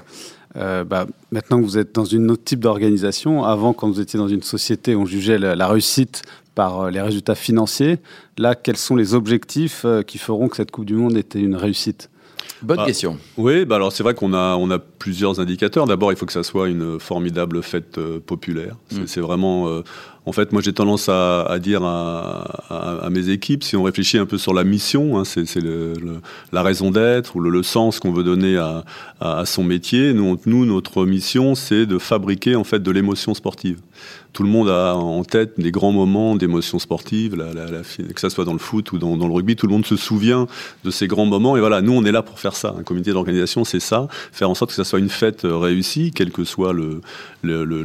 euh, 0.56 0.84
bah, 0.84 1.06
maintenant 1.32 1.60
que 1.60 1.66
vous 1.66 1.78
êtes 1.78 1.94
dans 1.94 2.06
une 2.06 2.32
autre 2.32 2.44
type 2.44 2.62
d'organisation, 2.62 3.44
avant 3.44 3.74
quand 3.74 3.88
vous 3.88 4.00
étiez 4.00 4.18
dans 4.18 4.28
une 4.28 4.42
société, 4.42 4.96
on 4.96 5.06
jugeait 5.06 5.38
la, 5.38 5.56
la 5.56 5.68
réussite 5.68 6.24
par 6.56 6.82
euh, 6.82 6.90
les 6.90 7.02
résultats 7.02 7.36
financiers. 7.36 8.00
Là, 8.38 8.56
quels 8.56 8.78
sont 8.78 8.96
les 8.96 9.14
objectifs 9.14 9.84
euh, 9.86 10.02
qui 10.02 10.18
feront 10.18 10.48
que 10.48 10.56
cette 10.56 10.72
Coupe 10.72 10.86
du 10.86 10.96
Monde 10.96 11.16
était 11.16 11.40
une 11.40 11.56
réussite? 11.56 12.10
Bonne 12.62 12.78
bah, 12.78 12.86
question. 12.86 13.18
Oui, 13.38 13.66
bah 13.66 13.76
alors 13.76 13.92
c'est 13.92 14.04
vrai 14.04 14.14
qu'on 14.14 14.34
a, 14.34 14.56
on 14.56 14.72
a 14.72 14.80
plusieurs 14.80 15.40
indicateurs. 15.40 15.86
D'abord, 15.86 16.12
il 16.12 16.18
faut 16.18 16.26
que 16.26 16.34
ça 16.34 16.44
soit 16.44 16.70
une 16.70 17.00
formidable 17.00 17.62
fête 17.62 17.98
euh, 17.98 18.20
populaire. 18.20 18.76
C'est 19.06 19.20
mm. 19.20 19.24
vraiment. 19.24 19.68
Euh, 19.68 19.84
en 20.28 20.34
fait, 20.34 20.52
moi, 20.52 20.62
j'ai 20.62 20.74
tendance 20.74 21.08
à, 21.08 21.58
dire 21.60 21.84
à, 21.86 23.08
mes 23.10 23.30
équipes, 23.30 23.64
si 23.64 23.78
on 23.78 23.84
réfléchit 23.84 24.18
un 24.18 24.26
peu 24.26 24.38
sur 24.38 24.54
la 24.54 24.66
mission, 24.66 25.18
hein, 25.18 25.24
c'est 25.24 25.46
la 26.52 26.64
raison 26.64 26.92
d'être 26.92 27.38
ou 27.38 27.40
le, 27.40 27.64
sens 27.64 28.02
qu'on 28.02 28.12
veut 28.12 28.26
donner 28.26 28.58
à, 28.58 29.46
son 29.46 29.64
métier. 29.64 30.14
Nous, 30.14 30.38
nous 30.46 30.66
notre 30.66 31.06
mission, 31.06 31.56
c'est 31.56 31.86
de 31.86 31.98
fabriquer 31.98 32.58
en 32.58 32.66
fait 32.66 32.84
de 32.84 32.92
l'émotion 32.92 33.34
sportive 33.34 33.80
tout 34.38 34.44
le 34.44 34.50
monde 34.50 34.70
a 34.70 34.94
en 34.94 35.24
tête 35.24 35.60
des 35.60 35.72
grands 35.72 35.92
moments 35.92 36.36
d'émotion 36.36 36.78
sportive, 36.78 37.36
que 38.14 38.22
ça 38.22 38.30
soit 38.30 38.46
dans 38.46 38.54
le 38.54 38.60
foot 38.60 38.92
ou 38.92 39.00
dans, 39.00 39.16
le 39.16 39.34
rugby, 39.34 39.56
tout 39.56 39.66
le 39.66 39.74
monde 39.74 39.86
se 39.88 39.96
souvient 39.96 40.46
de 40.84 40.92
ces 40.92 41.08
grands 41.08 41.26
moments. 41.26 41.58
Et 41.58 41.60
voilà, 41.60 41.82
nous, 41.82 41.94
on 41.94 42.06
est 42.06 42.12
là 42.12 42.22
pour 42.22 42.40
faire 42.40 42.56
ça. 42.56 42.76
Un 42.78 42.84
comité 42.84 43.14
d'organisation, 43.14 43.64
c'est 43.64 43.80
ça, 43.80 44.08
faire 44.32 44.48
en 44.48 44.54
sorte 44.54 44.70
que 44.70 44.76
ça 44.76 44.84
soit 44.84 45.00
une 45.00 45.10
fête 45.10 45.42
réussie, 45.44 46.12
quel 46.14 46.32
que 46.32 46.44
soit 46.44 46.72
le, 46.72 47.02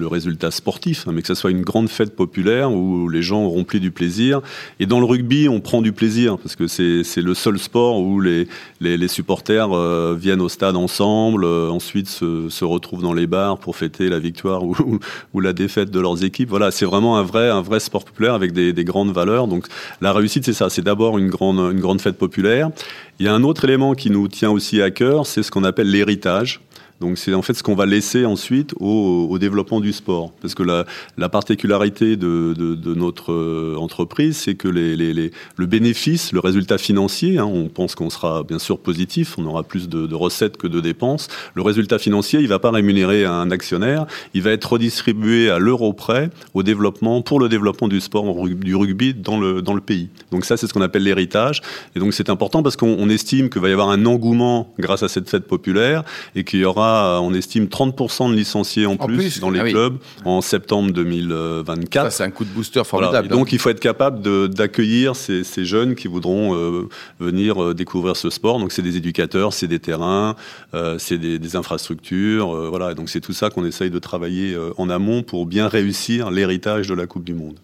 résultat 0.07 0.51
sportif, 0.51 1.09
hein, 1.09 1.13
mais 1.15 1.23
que 1.23 1.29
ça 1.29 1.35
soit 1.35 1.53
une 1.53 1.63
grande 1.63 1.89
fête 1.89 2.15
populaire 2.33 2.73
où 2.73 3.11
les 3.11 3.21
gens 3.21 3.43
auront 3.45 3.65
pris 3.65 3.79
du 3.79 3.91
plaisir. 3.91 4.41
Et 4.81 4.87
dans 4.87 5.01
le 5.01 5.05
rugby, 5.05 5.51
on 5.51 5.61
prend 5.61 5.83
du 5.83 5.93
plaisir 5.93 6.39
parce 6.39 6.57
que 6.57 6.67
c'est 6.67 7.21
le 7.21 7.35
seul 7.35 7.59
sport 7.59 8.01
où 8.01 8.21
les, 8.21 9.09
supporters 9.09 9.71
euh, 9.73 10.17
viennent 10.19 10.41
au 10.41 10.49
stade 10.49 10.77
ensemble, 10.77 11.45
euh, 11.45 11.69
ensuite 11.69 12.09
se, 12.09 12.65
retrouvent 12.65 13.03
dans 13.03 13.13
les 13.13 13.27
bars 13.27 13.59
pour 13.59 13.77
fêter 13.77 14.09
la 14.09 14.19
victoire 14.19 14.65
ou, 14.65 14.99
ou 15.35 15.41
la 15.41 15.53
défaite 15.53 15.91
de 15.91 16.01
leurs 16.01 16.25
équipes 16.25 16.49
voilà, 16.49 16.71
c'est 16.71 16.87
vraiment 16.87 17.19
un 17.19 17.23
vrai, 17.23 17.51
un 17.51 17.61
vrai 17.61 17.81
sport 17.81 18.05
populaire 18.05 18.33
avec 18.33 18.53
des, 18.53 18.73
des 18.73 18.85
grandes 18.85 19.13
valeurs. 19.13 19.47
Donc 19.47 19.67
la 20.01 20.13
réussite, 20.13 20.47
c'est 20.47 20.55
ça. 20.55 20.71
C'est 20.71 20.83
d'abord 20.83 21.19
une 21.19 21.29
grande, 21.29 21.59
une 21.59 21.81
grande 21.81 22.01
fête 22.01 22.17
populaire. 22.17 22.71
Il 23.19 23.27
y 23.27 23.29
a 23.29 23.35
un 23.35 23.43
autre 23.43 23.65
élément 23.65 23.95
qui 23.95 24.11
nous 24.11 24.29
tient 24.29 24.51
aussi 24.51 24.81
à 24.81 24.91
cœur, 24.91 25.27
c'est 25.27 25.43
ce 25.43 25.51
qu'on 25.51 25.65
appelle 25.65 25.91
l'héritage. 25.91 26.61
Donc 27.03 27.19
c'est 27.19 27.35
en 27.35 27.43
fait 27.43 27.55
ce 27.55 27.65
qu'on 27.65 27.75
va 27.75 27.85
laisser 27.85 28.25
ensuite 28.25 28.75
au, 28.79 29.37
développement 29.39 29.81
du 29.81 29.93
sport. 29.93 30.33
Parce 30.41 30.55
que 30.55 30.63
la, 30.63 30.87
la 31.19 31.29
particularité 31.29 32.17
de, 32.17 32.55
notre 32.95 33.33
euh, 33.33 33.77
entreprise, 33.77 34.37
c'est 34.37 34.55
que 34.55 34.69
le 34.69 35.67
bénéfice, 35.67 36.33
le 36.33 36.39
résultat 36.39 36.79
financier, 36.79 37.39
hein, 37.39 37.45
on 37.45 37.69
pense 37.69 37.97
qu'on 37.97 38.09
sera 38.09 38.45
bien 38.45 38.61
sûr 38.61 38.79
positif, 38.79 39.37
on 39.37 39.47
aura 39.47 39.65
plus 39.65 39.89
de, 39.89 40.07
de, 40.07 40.15
recettes 40.15 40.57
que 40.57 40.69
de 40.69 40.81
dépenses. 40.81 41.27
Le 41.55 41.63
résultat 41.63 41.99
financier, 41.99 42.39
il 42.39 42.45
ne 42.45 42.49
va 42.49 42.61
pas 42.61 42.71
rémunérer 42.71 43.25
un 43.25 43.51
actionnaire, 43.51 44.07
il 44.33 44.43
va 44.43 44.53
être 44.53 44.73
redistribué 44.73 45.51
à 45.51 45.59
l'euro 45.59 45.93
près 45.93 46.31
au 46.55 46.63
développement, 46.63 47.21
pour 47.21 47.41
le 47.41 47.49
développement 47.49 47.89
du 47.89 48.01
sport, 48.01 48.47
du 48.47 48.77
rugby 48.77 49.13
dans 49.13 49.41
le, 49.41 49.61
dans 49.61 49.75
le 49.75 49.81
pays. 49.81 50.09
Donc 50.31 50.45
ça, 50.45 50.57
c'est 50.57 50.69
ce 50.69 50.73
qu'on 50.73 50.83
appelle 50.83 51.03
l'héritage. 51.03 51.63
Et 51.97 51.99
donc 51.99 52.15
c'est 52.15 52.31
important 52.31 52.63
parce 52.63 52.77
qu'on 52.77 53.09
estime 53.09 53.51
qu'il 53.51 53.61
va 53.61 53.71
y 53.71 53.73
avoir 53.73 53.91
un 53.91 54.07
engouement 54.07 54.73
grâce 54.79 55.03
à 55.03 55.09
cette 55.09 55.29
fête 55.29 55.49
populaire 55.49 56.05
et 56.37 56.45
qu'il 56.45 56.61
y 56.61 56.65
aura 56.65 56.92
on 56.93 57.35
estime 57.35 57.67
30% 57.67 58.31
de 58.31 58.35
licenciés 58.35 58.87
en, 58.87 58.97
plus, 58.97 59.41
dans 59.41 59.51
les 59.51 59.61
ah 59.61 59.69
clubs 59.69 59.99
en 60.25 60.41
septembre 60.41 60.93
2024. 60.93 62.13
c'est 62.13 62.25
un 62.25 62.31
coup 62.31 62.45
de 62.45 62.51
booster 62.51 62.83
formidable. 62.85 63.29
donc 63.29 63.49
hein. 63.49 63.51
il 63.53 63.59
faut 63.59 63.71
être 63.71 63.81
capable 63.81 64.49
d'accueillir 64.49 65.17
ces, 65.17 65.45
ces, 65.45 65.65
jeunes 65.65 65.95
qui 65.95 66.09
voudront 66.09 66.55
euh, 66.55 66.89
venir 67.21 67.63
euh, 67.63 67.75
découvrir 67.75 68.17
ce 68.17 68.31
sport. 68.31 68.59
Donc 68.59 68.73
c'est 68.73 68.83
des 68.83 68.97
éducateurs, 68.97 69.53
c'est 69.53 69.69
des 69.69 69.79
terrains, 69.79 70.37
euh, 70.75 70.97
c'est 70.99 71.19
des, 71.19 71.39
des, 71.39 71.57
infrastructures. 71.57 72.55
Euh, 72.55 72.69
voilà, 72.69 72.93
et 72.93 72.95
donc 72.95 73.09
c'est 73.09 73.21
tout 73.21 73.33
ça 73.33 73.51
qu'on 73.51 73.65
essaye 73.65 73.91
de 73.91 73.99
travailler 73.99 74.55
euh, 74.55 74.73
en 74.79 74.89
amont 74.89 75.23
pour 75.23 75.47
bien 75.47 75.69
réussir 75.69 76.31
l'héritage 76.31 76.89
de 76.89 76.95
la 76.95 77.07
Coupe 77.07 77.25
du 77.25 77.35
Monde. 77.35 77.59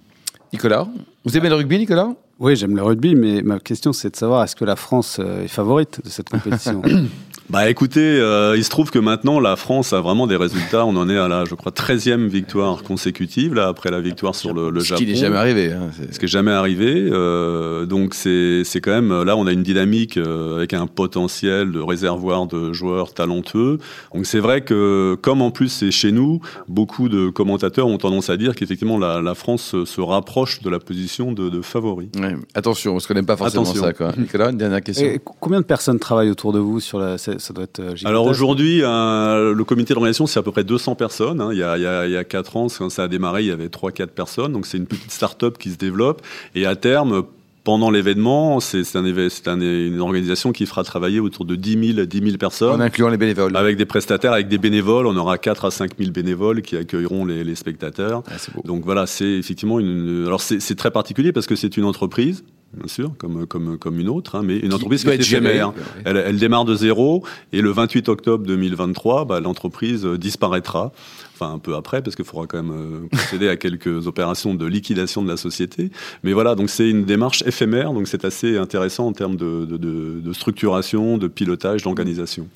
Nicolas, 0.53 0.87
vous 1.25 1.37
aimez 1.37 1.49
le 1.49 1.57
rugby, 1.57 1.79
Nicolas? 1.79 2.15
Oui, 2.39 2.57
j'aime 2.57 2.77
le 2.77 2.83
rugby, 2.83 3.15
mais 3.15 3.43
ma 3.43 3.59
question 3.59 3.93
c'est 3.93 4.11
de 4.11 4.17
savoir 4.17 4.45
est-ce 4.45 4.57
que 4.57 4.65
la 4.65 4.77
France 4.77 5.19
est 5.19 5.49
favorite 5.49 6.01
de 6.05 6.09
cette 6.09 6.29
compétition? 6.29 6.83
Bah 7.51 7.71
écoutez, 7.71 8.01
euh, 8.01 8.59
il 8.59 8.65
se 8.65 8.69
trouve 8.69 8.91
que 8.91 8.99
maintenant 8.99 9.41
la 9.41 9.57
France 9.57 9.95
a 9.95 10.03
vraiment 10.03 10.27
des 10.27 10.37
résultats. 10.37 10.85
On 10.85 10.95
en 10.97 11.09
est 11.09 11.17
à 11.17 11.29
la, 11.29 11.47
je 11.47 11.55
crois, 11.55 11.73
13e 11.73 12.27
victoire 12.27 12.83
consécutive 12.83 13.55
là 13.55 13.69
après 13.69 13.91
la 13.91 14.03
victoire 14.03 14.35
sur 14.35 14.53
le, 14.53 14.69
le 14.69 14.81
Japon. 14.81 15.01
Ce 15.01 15.05
qui 15.05 15.11
n'est 15.11 15.17
jamais 15.17 15.39
arrivé. 15.39 15.73
Hein, 15.73 15.89
ce 16.13 16.19
qui 16.19 16.27
n'est 16.27 16.31
jamais 16.31 16.51
arrivé. 16.51 17.09
Euh, 17.11 17.87
donc 17.87 18.13
c'est 18.13 18.65
c'est 18.65 18.83
quand 18.83 18.91
même 18.91 19.23
là 19.23 19.35
on 19.35 19.47
a 19.47 19.53
une 19.53 19.63
dynamique 19.63 20.19
euh, 20.19 20.59
avec 20.59 20.75
un 20.75 20.87
potentiel 20.87 21.73
de 21.73 21.81
réservoir 21.81 22.47
de 22.47 22.75
joueurs 22.75 23.15
talentueux. 23.15 23.79
Donc 24.15 24.27
c'est 24.27 24.41
vrai 24.41 24.61
que 24.61 25.17
comme 25.23 25.41
en 25.41 25.51
plus 25.51 25.69
c'est 25.71 25.91
chez 25.91 26.13
nous, 26.13 26.41
beaucoup 26.69 27.09
de 27.09 27.31
commentateurs 27.31 27.87
ont 27.87 27.97
tendance 27.97 28.29
à 28.29 28.37
dire 28.37 28.55
qu'effectivement 28.55 28.99
la, 28.99 29.23
la, 29.23 29.35
France 29.35 29.75
se 29.85 30.01
rapproche 30.03 30.61
de 30.61 30.69
la 30.69 30.81
position 30.81 31.33
de, 31.33 31.49
de 31.49 31.63
favori. 31.63 32.11
Ouais. 32.21 32.37
Attention, 32.55 32.97
on 32.97 33.01
se 33.01 33.09
connaît 33.09 33.23
pas 33.23 33.39
forcément 33.39 33.63
Attention. 33.63 33.85
ça. 33.85 33.95
Quoi. 33.95 34.13
Nicolas, 34.19 34.51
une 34.51 34.59
dernière 34.59 34.83
question. 34.83 35.07
Et 35.07 35.19
combien 35.41 35.61
de 35.61 35.65
personnes 35.65 35.99
travaillent 35.99 36.31
autour 36.31 36.53
de 36.53 36.59
vous 36.59 36.81
sur 36.81 36.99
la 36.99 37.17
ça 37.39 37.55
doit 37.55 37.65
être 37.65 37.81
euh, 37.81 37.95
Alors 38.05 38.27
aujourd'hui, 38.27 38.83
euh, 38.83 39.55
le 39.55 39.65
comité 39.65 39.95
d'organisation, 39.95 40.27
c'est 40.27 40.39
à 40.39 40.43
peu 40.43 40.53
près 40.53 40.65
200 40.65 40.95
personnes. 40.95 41.41
Hein. 41.41 41.51
Il, 41.53 41.59
y 41.59 41.63
a, 41.63 41.77
il, 41.77 41.83
y 41.83 41.87
a, 41.87 42.07
il 42.07 42.13
y 42.13 42.17
a 42.17 42.25
4 42.25 42.57
ans, 42.57 42.67
quand 42.77 42.91
ça 42.91 43.05
a 43.05 43.09
démarré, 43.09 43.43
il 43.43 43.49
y 43.49 43.53
avait 43.53 43.69
3-4 43.69 44.09
personnes. 44.09 44.53
Donc 44.53 44.67
c'est 44.67 44.79
une 44.79 44.87
petite 44.87 45.11
start-up 45.11 45.59
qui 45.59 45.71
se 45.71 45.77
développe. 45.77 46.23
Et 46.55 46.67
à 46.67 46.77
terme, 46.77 47.25
pendant 47.65 47.91
l'événement, 47.91 48.61
c'est 48.61 48.97
un, 48.97 49.05
un, 49.05 49.61
une 49.61 50.01
organisation 50.01 50.53
qui 50.53 50.65
fera 50.65 50.85
travailler 50.85 51.21
autour 51.21 51.45
de 51.45 51.55
10 51.55 51.95
000, 51.95 52.07
10 52.07 52.19
000 52.21 52.37
personnes. 52.39 52.81
En 52.81 52.81
incluant 52.81 53.09
les 53.09 53.19
bénévoles. 53.19 53.57
Avec 53.57 53.77
des 53.77 53.85
prestataires, 53.85 54.33
avec 54.33 54.49
des 54.49 54.59
bénévoles. 54.59 55.07
On 55.07 55.17
aura 55.17 55.39
4 55.39 55.67
à 55.67 55.71
5 55.71 55.93
000 55.99 56.11
bénévoles 56.11 56.63
qui 56.63 56.77
accueilleront 56.77 57.25
les, 57.25 57.45
les 57.45 57.55
spectateurs. 57.55 58.23
Ah, 58.31 58.37
Donc 58.65 58.85
voilà, 58.85 59.07
c'est 59.07 59.31
effectivement 59.33 59.79
une. 59.81 60.25
Alors 60.27 60.41
c'est 60.41 60.77
très 60.77 60.91
particulier 60.91 61.33
parce 61.33 61.47
que 61.47 61.57
c'est 61.57 61.77
une 61.77 61.85
entreprise 61.85 62.43
bien 62.75 62.89
sûr, 62.89 63.13
comme, 63.19 63.47
comme, 63.47 63.79
comme 63.79 63.99
une 63.99 64.09
autre, 64.09 64.37
hein, 64.37 64.43
mais 64.45 64.59
une 64.59 64.75
entreprise 64.75 65.05
qui, 65.05 65.19
qui 65.19 65.35
est 65.35 65.63
Elle, 66.05 66.17
elle, 66.17 66.39
démarre 66.39 66.65
de 66.65 66.75
zéro 66.75 67.25
et 67.53 67.61
le 67.63 67.71
28 67.71 68.09
octobre 68.09 68.47
2023, 68.47 69.25
bah, 69.25 69.41
l'entreprise 69.41 70.05
euh, 70.05 70.19
disparaîtra. 70.19 70.93
Enfin, 71.35 71.55
un 71.55 71.59
peu 71.59 71.77
après, 71.77 72.03
parce 72.03 72.17
qu'il 72.17 72.25
faudra 72.25 72.47
quand 72.47 72.63
même 72.63 72.73
euh, 72.73 73.17
procéder 73.17 73.49
à 73.49 73.57
quelques 73.57 74.07
opérations 74.07 74.55
de 74.55 74.67
liquidation 74.67 75.23
de 75.23 75.29
la 75.29 75.37
société. 75.37 75.91
Mais 76.25 76.33
voilà, 76.33 76.55
donc 76.55 76.69
c'est 76.69 76.91
une 76.91 77.05
démarche 77.05 77.43
éphémère, 77.47 77.93
donc 77.93 78.09
c'est 78.09 78.25
assez 78.25 78.59
intéressant 78.59 79.07
en 79.07 79.13
termes 79.13 79.37
de, 79.37 79.65
de, 79.65 79.77
de, 79.77 80.21
de 80.21 80.33
structuration, 80.33 81.17
de 81.17 81.29
pilotage, 81.29 81.85
d'organisation. 81.85 82.49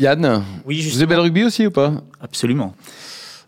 Yann, 0.00 0.44
oui, 0.66 0.88
vous 0.88 1.02
aimez 1.02 1.14
le 1.14 1.20
rugby 1.20 1.44
aussi 1.44 1.66
ou 1.66 1.70
pas? 1.70 1.94
Absolument. 2.20 2.74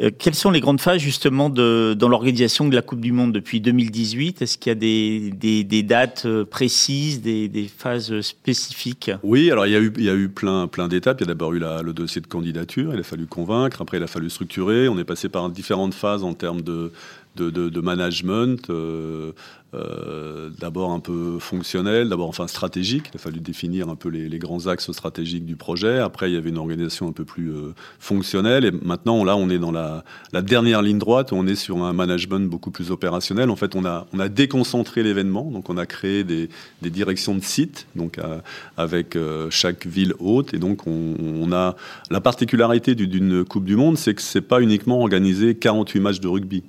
Euh, 0.00 0.10
quelles 0.16 0.34
sont 0.34 0.50
les 0.50 0.60
grandes 0.60 0.80
phases 0.80 1.00
justement 1.00 1.48
dans 1.50 2.08
l'organisation 2.08 2.68
de 2.68 2.74
la 2.74 2.82
Coupe 2.82 3.00
du 3.00 3.12
Monde 3.12 3.32
depuis 3.32 3.60
2018 3.60 4.42
Est-ce 4.42 4.58
qu'il 4.58 4.70
y 4.70 4.72
a 4.72 4.74
des, 4.74 5.82
dates 5.82 6.24
euh, 6.26 6.44
précises, 6.44 7.22
des, 7.22 7.70
phases 7.74 8.20
spécifiques? 8.20 9.10
Oui, 9.22 9.50
alors 9.50 9.66
il 9.66 9.72
y 9.72 9.76
a 9.76 9.80
eu, 9.80 9.92
il 9.96 10.04
y 10.04 10.10
a 10.10 10.14
eu 10.14 10.28
plein, 10.28 10.66
plein 10.66 10.88
d'étapes. 10.88 11.20
Il 11.20 11.24
y 11.24 11.26
a 11.26 11.28
d'abord 11.28 11.54
eu 11.54 11.60
le 11.60 11.92
dossier 11.92 12.20
de 12.20 12.26
candidature, 12.26 12.92
il 12.94 13.00
a 13.00 13.02
fallu 13.02 13.26
convaincre, 13.26 13.82
après 13.82 13.96
il 13.96 14.02
a 14.02 14.06
fallu 14.06 14.30
structurer. 14.30 14.88
On 14.88 14.98
est 14.98 15.04
passé 15.04 15.28
par 15.28 15.48
différentes 15.50 15.94
phases 15.94 16.24
en 16.24 16.34
termes 16.34 16.60
de, 16.60 16.92
de, 17.36 17.80
management. 17.80 18.70
Euh, 18.70 19.32
euh, 19.74 20.48
d'abord 20.58 20.92
un 20.92 21.00
peu 21.00 21.38
fonctionnel, 21.38 22.08
d'abord 22.08 22.28
enfin 22.28 22.46
stratégique. 22.46 23.10
Il 23.12 23.16
a 23.16 23.18
fallu 23.18 23.40
définir 23.40 23.88
un 23.88 23.96
peu 23.96 24.08
les, 24.08 24.38
grands 24.38 24.68
axes 24.68 24.90
stratégiques 24.92 25.44
du 25.44 25.56
projet. 25.56 25.98
Après, 25.98 26.30
il 26.30 26.34
y 26.34 26.36
avait 26.36 26.50
une 26.50 26.58
organisation 26.58 27.08
un 27.08 27.12
peu 27.12 27.24
plus 27.24 27.50
euh, 27.50 27.74
fonctionnelle. 27.98 28.64
Et 28.64 28.70
maintenant, 28.70 29.24
là, 29.24 29.36
on 29.36 29.50
est 29.50 29.58
dans 29.58 29.72
la, 29.72 30.04
dernière 30.42 30.82
ligne 30.82 30.98
droite. 30.98 31.32
On 31.32 31.46
est 31.46 31.56
sur 31.56 31.82
un 31.82 31.92
management 31.92 32.48
beaucoup 32.48 32.70
plus 32.70 32.90
opérationnel. 32.90 33.50
En 33.50 33.56
fait, 33.56 33.74
on 33.74 33.84
a, 33.84 34.06
on 34.12 34.20
a 34.20 34.28
déconcentré 34.28 35.02
l'événement. 35.02 35.50
Donc, 35.50 35.68
on 35.68 35.76
a 35.76 35.86
créé 35.86 36.24
des, 36.24 36.48
directions 36.82 37.34
de 37.34 37.42
sites, 37.42 37.86
donc 37.96 38.18
avec 38.76 39.18
chaque 39.50 39.86
ville 39.86 40.14
haute. 40.18 40.54
Et 40.54 40.58
donc, 40.58 40.86
on, 40.86 41.14
on 41.18 41.52
a 41.52 41.76
la 42.10 42.20
particularité 42.20 42.94
d'une 42.94 43.44
Coupe 43.44 43.64
du 43.64 43.76
Monde, 43.76 43.98
c'est 43.98 44.14
que 44.14 44.22
c'est 44.22 44.40
pas 44.40 44.60
uniquement 44.60 45.00
organiser 45.00 45.54
48 45.54 46.00
matchs 46.00 46.20
de 46.20 46.28
rugby 46.28 46.62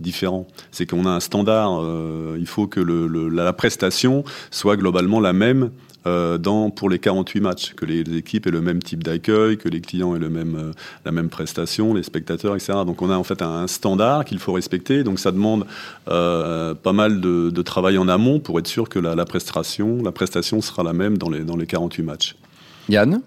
différent. 0.00 0.46
C'est 0.70 0.86
qu'on 0.86 1.06
a 1.06 1.10
un 1.10 1.20
standard, 1.20 1.80
euh, 1.82 2.36
il 2.38 2.46
faut 2.46 2.66
que 2.66 2.80
la 2.80 3.52
prestation 3.52 4.24
soit 4.50 4.76
globalement 4.76 5.20
la 5.20 5.32
même 5.32 5.70
euh, 6.06 6.38
pour 6.76 6.90
les 6.90 6.98
48 6.98 7.40
matchs, 7.40 7.74
que 7.74 7.86
les, 7.86 8.00
équipes 8.16 8.46
aient 8.46 8.50
le 8.50 8.60
même 8.60 8.82
type 8.82 9.02
d'accueil, 9.02 9.56
que 9.56 9.68
les 9.68 9.80
clients 9.80 10.14
aient 10.14 10.20
euh, 10.22 10.72
la 11.04 11.12
même 11.12 11.28
prestation, 11.30 11.94
les 11.94 12.02
spectateurs, 12.02 12.54
etc. 12.54 12.80
Donc 12.86 13.00
on 13.00 13.10
a 13.10 13.16
en 13.16 13.24
fait 13.24 13.40
un, 13.40 13.66
standard 13.66 14.24
qu'il 14.24 14.38
faut 14.38 14.52
respecter. 14.52 15.02
Donc 15.02 15.18
ça 15.18 15.32
demande 15.32 15.64
pas 16.04 16.92
mal 16.92 17.20
de, 17.20 17.62
travail 17.62 17.96
en 17.96 18.08
amont 18.08 18.40
pour 18.40 18.58
être 18.58 18.66
sûr 18.66 18.88
que 18.88 18.98
la, 18.98 19.14
la, 19.14 19.24
prestation, 19.24 20.02
la 20.02 20.12
prestation 20.12 20.60
sera 20.60 20.82
la 20.82 20.92
même 20.92 21.16
dans 21.16 21.30
les, 21.30 21.40
dans 21.40 21.56
les 21.56 21.66
48 21.66 22.02
matchs. 22.02 22.36
Yann? 22.88 23.22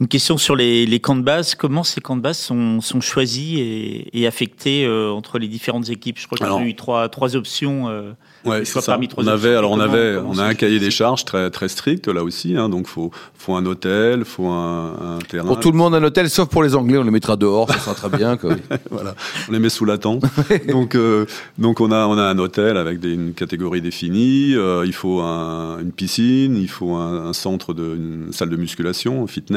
Une 0.00 0.08
question 0.08 0.36
sur 0.38 0.56
les, 0.56 0.86
les, 0.86 1.00
camps 1.00 1.16
de 1.16 1.22
base. 1.22 1.54
Comment 1.54 1.84
ces 1.84 2.00
camps 2.00 2.16
de 2.16 2.20
base 2.20 2.38
sont, 2.38 2.80
sont 2.80 3.00
choisis 3.00 3.58
et, 3.58 4.08
et 4.12 4.26
affectés 4.26 4.84
euh, 4.84 5.10
entre 5.10 5.38
les 5.38 5.48
différentes 5.48 5.88
équipes? 5.88 6.18
Je 6.18 6.26
crois 6.26 6.38
qu'il 6.38 6.46
y 6.46 6.66
a 6.66 6.68
eu 6.68 6.74
trois, 6.74 7.08
trois 7.08 7.36
options. 7.36 7.88
Euh, 7.88 8.12
Ouais, 8.46 8.64
c'est 8.64 8.80
ça. 8.80 8.98
On 9.16 9.26
avait, 9.26 9.54
alors 9.54 9.72
on 9.72 9.80
avait, 9.80 10.16
on 10.16 10.38
a 10.38 10.44
un 10.44 10.54
cahier 10.54 10.78
des 10.78 10.90
charges 10.90 11.24
très 11.24 11.50
très 11.50 11.68
strict 11.68 12.06
là 12.06 12.22
aussi. 12.22 12.56
Hein, 12.56 12.68
donc 12.68 12.86
faut 12.86 13.10
faut 13.34 13.54
un 13.54 13.66
hôtel, 13.66 14.24
faut 14.24 14.46
un, 14.46 15.16
un, 15.16 15.18
terrain. 15.18 15.46
Pour 15.46 15.60
tout 15.60 15.72
le 15.72 15.76
monde 15.76 15.94
un 15.94 16.02
hôtel, 16.02 16.30
sauf 16.30 16.48
pour 16.48 16.62
les 16.62 16.74
Anglais, 16.74 16.98
on 16.98 17.02
les 17.02 17.10
mettra 17.10 17.36
dehors, 17.36 17.70
ça 17.70 17.78
sera 17.78 17.94
très 17.94 18.16
bien. 18.16 18.36
Quoi. 18.36 18.54
voilà, 18.90 19.14
on 19.48 19.52
les 19.52 19.58
met 19.58 19.68
sous 19.68 19.84
la 19.84 19.98
tente. 19.98 20.22
donc 20.68 20.94
euh, 20.94 21.26
donc 21.58 21.80
on 21.80 21.90
a 21.90 22.06
on 22.06 22.16
a 22.16 22.22
un 22.22 22.38
hôtel 22.38 22.76
avec 22.76 23.00
des, 23.00 23.14
une 23.14 23.34
catégorie 23.34 23.80
définie. 23.80 24.54
Euh, 24.54 24.84
il 24.86 24.92
faut 24.92 25.20
un, 25.20 25.80
une 25.80 25.92
piscine, 25.92 26.56
il 26.56 26.68
faut 26.68 26.94
un, 26.94 27.26
un, 27.26 27.32
centre 27.32 27.74
de 27.74 27.96
une 27.96 28.32
salle 28.32 28.50
de 28.50 28.56
musculation, 28.56 29.26
fitness, 29.26 29.55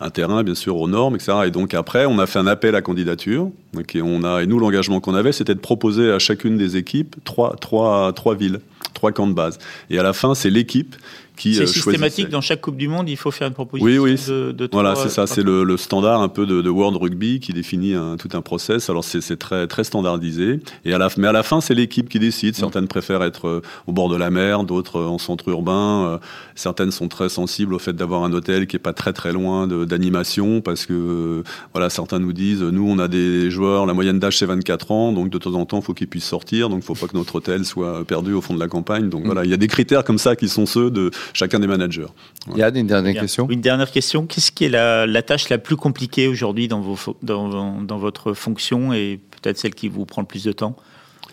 un 0.00 0.10
terrain 0.10 0.42
bien 0.42 0.54
sûr 0.54 0.76
aux 0.76 0.88
normes, 0.88 1.14
etc. 1.14 1.32
Et 1.46 1.50
donc 1.50 1.74
après, 1.74 2.06
on 2.06 2.18
a 2.18 2.26
fait 2.26 2.38
un 2.38 2.46
appel 2.46 2.74
à 2.74 2.82
candidature. 2.82 3.50
Et 3.94 4.02
on 4.02 4.24
a 4.24 4.42
et 4.42 4.46
nous 4.46 4.58
l'engagement 4.58 5.00
qu'on 5.00 5.14
avait, 5.14 5.32
c'était 5.32 5.54
de 5.54 5.60
proposer 5.60 6.10
à 6.10 6.18
chacune 6.18 6.56
des 6.56 6.76
équipes 6.76 7.16
trois 7.24 7.54
trois 7.56 8.12
trois 8.12 8.34
villes, 8.34 8.60
trois 8.94 9.12
camps 9.12 9.26
de 9.26 9.34
base. 9.34 9.58
Et 9.88 9.98
à 9.98 10.02
la 10.02 10.12
fin, 10.12 10.34
c'est 10.34 10.50
l'équipe 10.50 10.96
c'est 11.40 11.62
euh, 11.62 11.66
systématique 11.66 12.28
dans 12.28 12.40
chaque 12.40 12.60
Coupe 12.60 12.76
du 12.76 12.88
Monde, 12.88 13.08
il 13.08 13.16
faut 13.16 13.30
faire 13.30 13.48
une 13.48 13.54
proposition. 13.54 13.86
Oui, 13.86 13.98
oui. 13.98 14.20
De, 14.28 14.52
de 14.52 14.68
voilà, 14.72 14.94
c'est 14.94 15.08
ça, 15.08 15.26
c'est 15.26 15.42
le, 15.42 15.64
le, 15.64 15.76
standard 15.76 16.20
un 16.20 16.28
peu 16.28 16.46
de, 16.46 16.60
de, 16.60 16.70
World 16.70 16.96
Rugby 17.00 17.40
qui 17.40 17.52
définit 17.52 17.94
un, 17.94 18.16
tout 18.16 18.28
un 18.34 18.42
process. 18.42 18.90
Alors 18.90 19.04
c'est 19.04 19.36
très 19.38 19.66
très 19.66 19.84
standardisé. 19.84 20.60
Et 20.84 20.92
à 20.92 20.98
la, 20.98 21.08
mais 21.16 21.28
à 21.28 21.32
la 21.32 21.42
fin, 21.42 21.60
c'est 21.60 21.74
l'équipe 21.74 22.08
qui 22.08 22.18
décide. 22.18 22.54
Certaines 22.54 22.88
préfèrent 22.88 23.22
être 23.22 23.48
euh, 23.48 23.62
au 23.86 23.92
bord 23.92 24.08
de 24.08 24.16
la 24.16 24.30
mer, 24.30 24.64
d'autres 24.64 24.98
euh, 24.98 25.06
en 25.06 25.18
centre 25.18 25.48
urbain. 25.48 26.20
Certaines 26.54 26.90
sont 26.90 27.08
très 27.08 27.28
sensibles 27.28 27.74
au 27.74 27.78
fait 27.78 27.94
d'avoir 27.94 28.24
un 28.24 28.32
hôtel 28.32 28.66
qui 28.66 28.76
est 28.76 28.80
pas 28.80 28.92
très 28.92 29.12
très 29.12 29.32
loin 29.32 29.66
d'animation 29.66 30.60
parce 30.60 30.86
que 30.86 31.42
voilà, 31.72 31.88
certains 31.90 32.18
nous 32.18 32.32
disent, 32.32 32.62
nous 32.62 32.86
on 32.88 32.98
a 32.98 33.08
des 33.08 33.50
joueurs, 33.50 33.86
la 33.86 33.94
moyenne 33.94 34.18
d'âge 34.18 34.38
c'est 34.38 34.46
24 34.46 34.90
ans, 34.90 35.12
donc 35.12 35.30
de 35.30 35.38
temps 35.38 35.54
en 35.54 35.64
temps, 35.64 35.78
il 35.78 35.84
faut 35.84 35.94
qu'ils 35.94 36.08
puissent 36.08 36.24
sortir, 36.24 36.68
donc 36.68 36.80
il 36.82 36.84
faut 36.84 36.94
pas 36.94 37.06
que 37.06 37.16
notre 37.16 37.36
hôtel 37.36 37.64
soit 37.64 38.04
perdu 38.04 38.32
au 38.32 38.40
fond 38.40 38.54
de 38.54 38.60
la 38.60 38.68
campagne. 38.70 39.10
Donc 39.10 39.24
mm. 39.24 39.26
voilà, 39.26 39.44
il 39.44 39.50
y 39.50 39.54
a 39.54 39.58
des 39.58 39.68
critères 39.68 40.04
comme 40.04 40.18
ça 40.18 40.34
qui 40.36 40.48
sont 40.48 40.64
ceux 40.64 40.90
de 40.90 41.10
chacun 41.34 41.60
des 41.60 41.66
managers. 41.66 42.06
Il 42.52 42.58
y 42.58 42.62
a 42.62 42.70
une 42.70 42.86
dernière 42.86 43.20
question. 43.20 43.46
Une 43.50 43.60
dernière 43.60 43.90
question. 43.90 44.24
Qu'est-ce 44.24 44.50
qui 44.50 44.64
est 44.64 44.70
la, 44.70 45.06
la, 45.06 45.22
tâche 45.22 45.50
la 45.50 45.58
plus 45.58 45.76
compliquée 45.76 46.26
aujourd'hui 46.26 46.68
dans, 46.68 46.80
vos, 46.80 46.96
dans, 47.22 47.82
dans 47.82 47.98
votre 47.98 48.32
fonction 48.32 48.94
et 48.94 49.20
peut-être 49.42 49.58
celle 49.58 49.74
qui 49.74 49.88
vous 49.88 50.06
prend 50.06 50.22
le 50.22 50.26
plus 50.26 50.44
de 50.44 50.52
temps? 50.52 50.76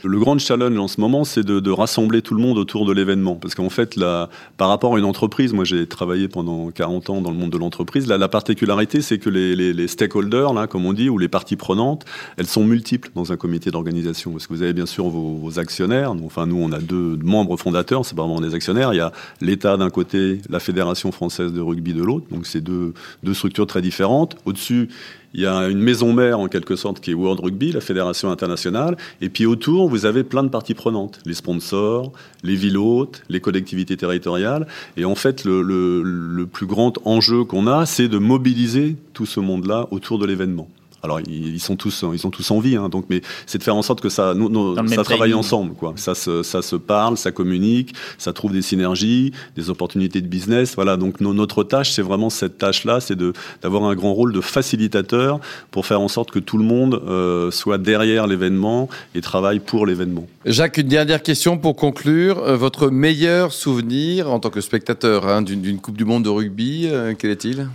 Le 0.08 0.20
grand 0.20 0.38
challenge 0.40 0.78
en 0.78 0.88
ce 0.88 1.00
moment, 1.00 1.24
c'est 1.24 1.46
de, 1.46 1.70
rassembler 1.70 2.22
tout 2.22 2.34
le 2.34 2.42
monde 2.42 2.58
autour 2.58 2.86
de 2.86 2.94
l'événement. 2.94 3.36
Parce 3.36 3.54
qu'en 3.54 3.70
fait, 3.70 3.96
la, 3.96 4.30
par 4.58 4.70
rapport 4.70 4.96
à 4.96 5.00
une 5.00 5.06
entreprise, 5.06 5.54
moi 5.54 5.64
j'ai 5.64 5.86
travaillé 5.86 6.28
pendant 6.28 6.72
40 6.72 7.10
ans 7.10 7.22
dans 7.22 7.30
le 7.30 7.38
monde 7.38 7.52
de 7.52 7.58
l'entreprise, 7.58 8.08
la, 8.08 8.18
la, 8.18 8.28
particularité, 8.28 9.02
c'est 9.02 9.20
que 9.20 9.30
les, 9.30 9.88
stakeholders, 9.88 10.54
là, 10.54 10.68
comme 10.68 10.86
on 10.86 10.94
dit, 10.94 11.10
ou 11.10 11.18
les 11.18 11.28
parties 11.28 11.56
prenantes, 11.56 12.06
elles 12.38 12.48
sont 12.48 12.64
multiples 12.64 13.10
dans 13.16 13.32
un 13.32 13.38
comité 13.38 13.70
d'organisation. 13.70 14.32
Parce 14.32 14.48
que 14.48 14.54
vous 14.54 14.64
avez 14.64 14.74
bien 14.74 14.86
sûr 14.86 15.08
vos, 15.10 15.36
vos 15.36 15.60
actionnaires. 15.60 16.12
Enfin, 16.26 16.46
nous, 16.46 16.58
on 16.58 16.72
a 16.72 16.80
deux 16.80 17.18
membres 17.22 17.58
fondateurs, 17.58 18.06
c'est 18.06 18.16
pas 18.16 18.24
vraiment 18.24 18.42
des 18.42 18.56
actionnaires. 18.56 18.94
Il 18.94 18.98
y 18.98 19.02
a 19.02 19.12
l'État 19.42 19.78
d'un 19.78 19.90
côté, 19.90 20.42
la 20.50 20.60
Fédération 20.60 21.12
française 21.12 21.54
de 21.54 21.62
rugby 21.62 21.94
de 21.94 22.04
l'autre. 22.04 22.26
Donc 22.32 22.46
c'est 22.46 22.62
deux, 22.62 22.94
deux 23.24 23.34
structures 23.34 23.68
très 23.68 23.82
différentes. 23.82 24.38
Au-dessus, 24.46 24.90
il 25.34 25.42
y 25.42 25.46
a 25.46 25.68
une 25.68 25.80
maison 25.80 26.14
mère 26.14 26.40
en 26.40 26.48
quelque 26.48 26.76
sorte 26.76 27.00
qui 27.00 27.12
est 27.12 27.14
World 27.14 27.40
Rugby, 27.42 27.72
la 27.72 27.82
fédération 27.82 28.32
internationale, 28.32 28.98
et 29.22 29.30
puis 29.30 29.46
autour 29.46 29.90
vous 29.90 30.06
avez 30.06 30.24
plein 30.24 30.44
de 30.44 30.50
parties 30.50 30.74
prenantes, 30.74 31.20
les 31.26 31.34
sponsors, 31.34 32.12
les 32.44 32.56
villes 32.56 32.78
hôtes, 32.78 33.24
les 33.30 33.40
collectivités 33.40 33.98
territoriales, 33.98 34.68
et 34.96 35.06
en 35.06 35.16
fait 35.16 35.44
le, 35.46 35.62
le, 35.62 36.02
le 36.04 36.46
plus 36.48 36.66
grand 36.66 36.94
enjeu 37.06 37.44
qu'on 37.44 37.68
a, 37.68 37.86
c'est 37.86 38.08
de 38.08 38.18
mobiliser 38.18 38.96
tout 39.14 39.26
ce 39.26 39.40
monde-là 39.40 39.88
autour 39.92 40.20
de 40.20 40.26
l'événement. 40.26 40.68
Alors 41.04 41.20
ils, 41.22 41.60
sont 41.60 41.76
tous, 41.76 42.04
ils 42.12 42.20
sont 42.20 42.32
tous 42.32 42.50
en 42.52 42.60
vie, 42.60 42.76
hein, 42.76 42.90
donc 42.90 43.06
mais 43.10 43.22
c'est 43.46 43.60
de 43.60 43.64
faire 43.64 43.76
en 43.76 43.82
sorte 43.82 44.02
que 44.02 44.10
ça, 44.10 44.34
nous, 44.34 44.76
ça 44.88 45.04
travaille 45.04 45.34
ensemble, 45.34 45.74
quoi. 45.74 45.94
Ça 45.96 46.16
se, 46.16 46.44
ça 46.44 46.62
se 46.62 46.76
parle, 46.76 47.18
ça 47.18 47.32
communique, 47.32 47.94
ça 48.18 48.34
trouve 48.34 48.52
des 48.52 48.62
synergies, 48.62 49.32
des 49.56 49.70
opportunités 49.70 50.22
de 50.22 50.28
business. 50.28 50.76
Voilà, 50.76 50.98
donc 50.98 51.22
notre 51.22 51.64
tâche, 51.64 51.92
c'est 51.92 52.02
vraiment 52.02 52.30
cette 52.30 52.58
tâche-là, 52.58 53.00
c'est 53.00 53.16
de 53.16 53.34
d'avoir 53.62 53.84
un 53.84 53.96
grand 53.96 54.14
rôle 54.14 54.34
de 54.34 54.42
facilitateur 54.42 55.40
pour 55.72 55.86
faire 55.86 56.02
en 56.02 56.08
sorte 56.08 56.32
que 56.32 56.40
tout 56.40 56.58
le 56.58 56.64
monde 56.64 57.02
euh, 57.08 57.52
soit 57.52 57.78
derrière 57.78 58.28
l'événement 58.28 58.90
et 59.16 59.22
travaille 59.22 59.60
pour 59.60 59.86
l'événement. 59.86 60.28
Jacques, 60.46 60.78
une 60.78 60.88
dernière 60.88 61.22
question 61.22 61.58
pour 61.58 61.76
conclure. 61.76 62.40
Euh, 62.40 62.58
votre 62.58 62.90
meilleur 62.90 63.54
souvenir 63.54 64.32
en 64.32 64.40
tant 64.40 64.50
que 64.50 64.62
spectateur 64.62 65.28
hein, 65.28 65.42
d'une 65.42 65.80
Coupe 65.80 65.98
du 65.98 66.06
Monde 66.06 66.24
de 66.24 66.30
rugby, 66.30 66.88
euh, 66.88 67.14
quel 67.18 67.32
est-il? 67.32 67.68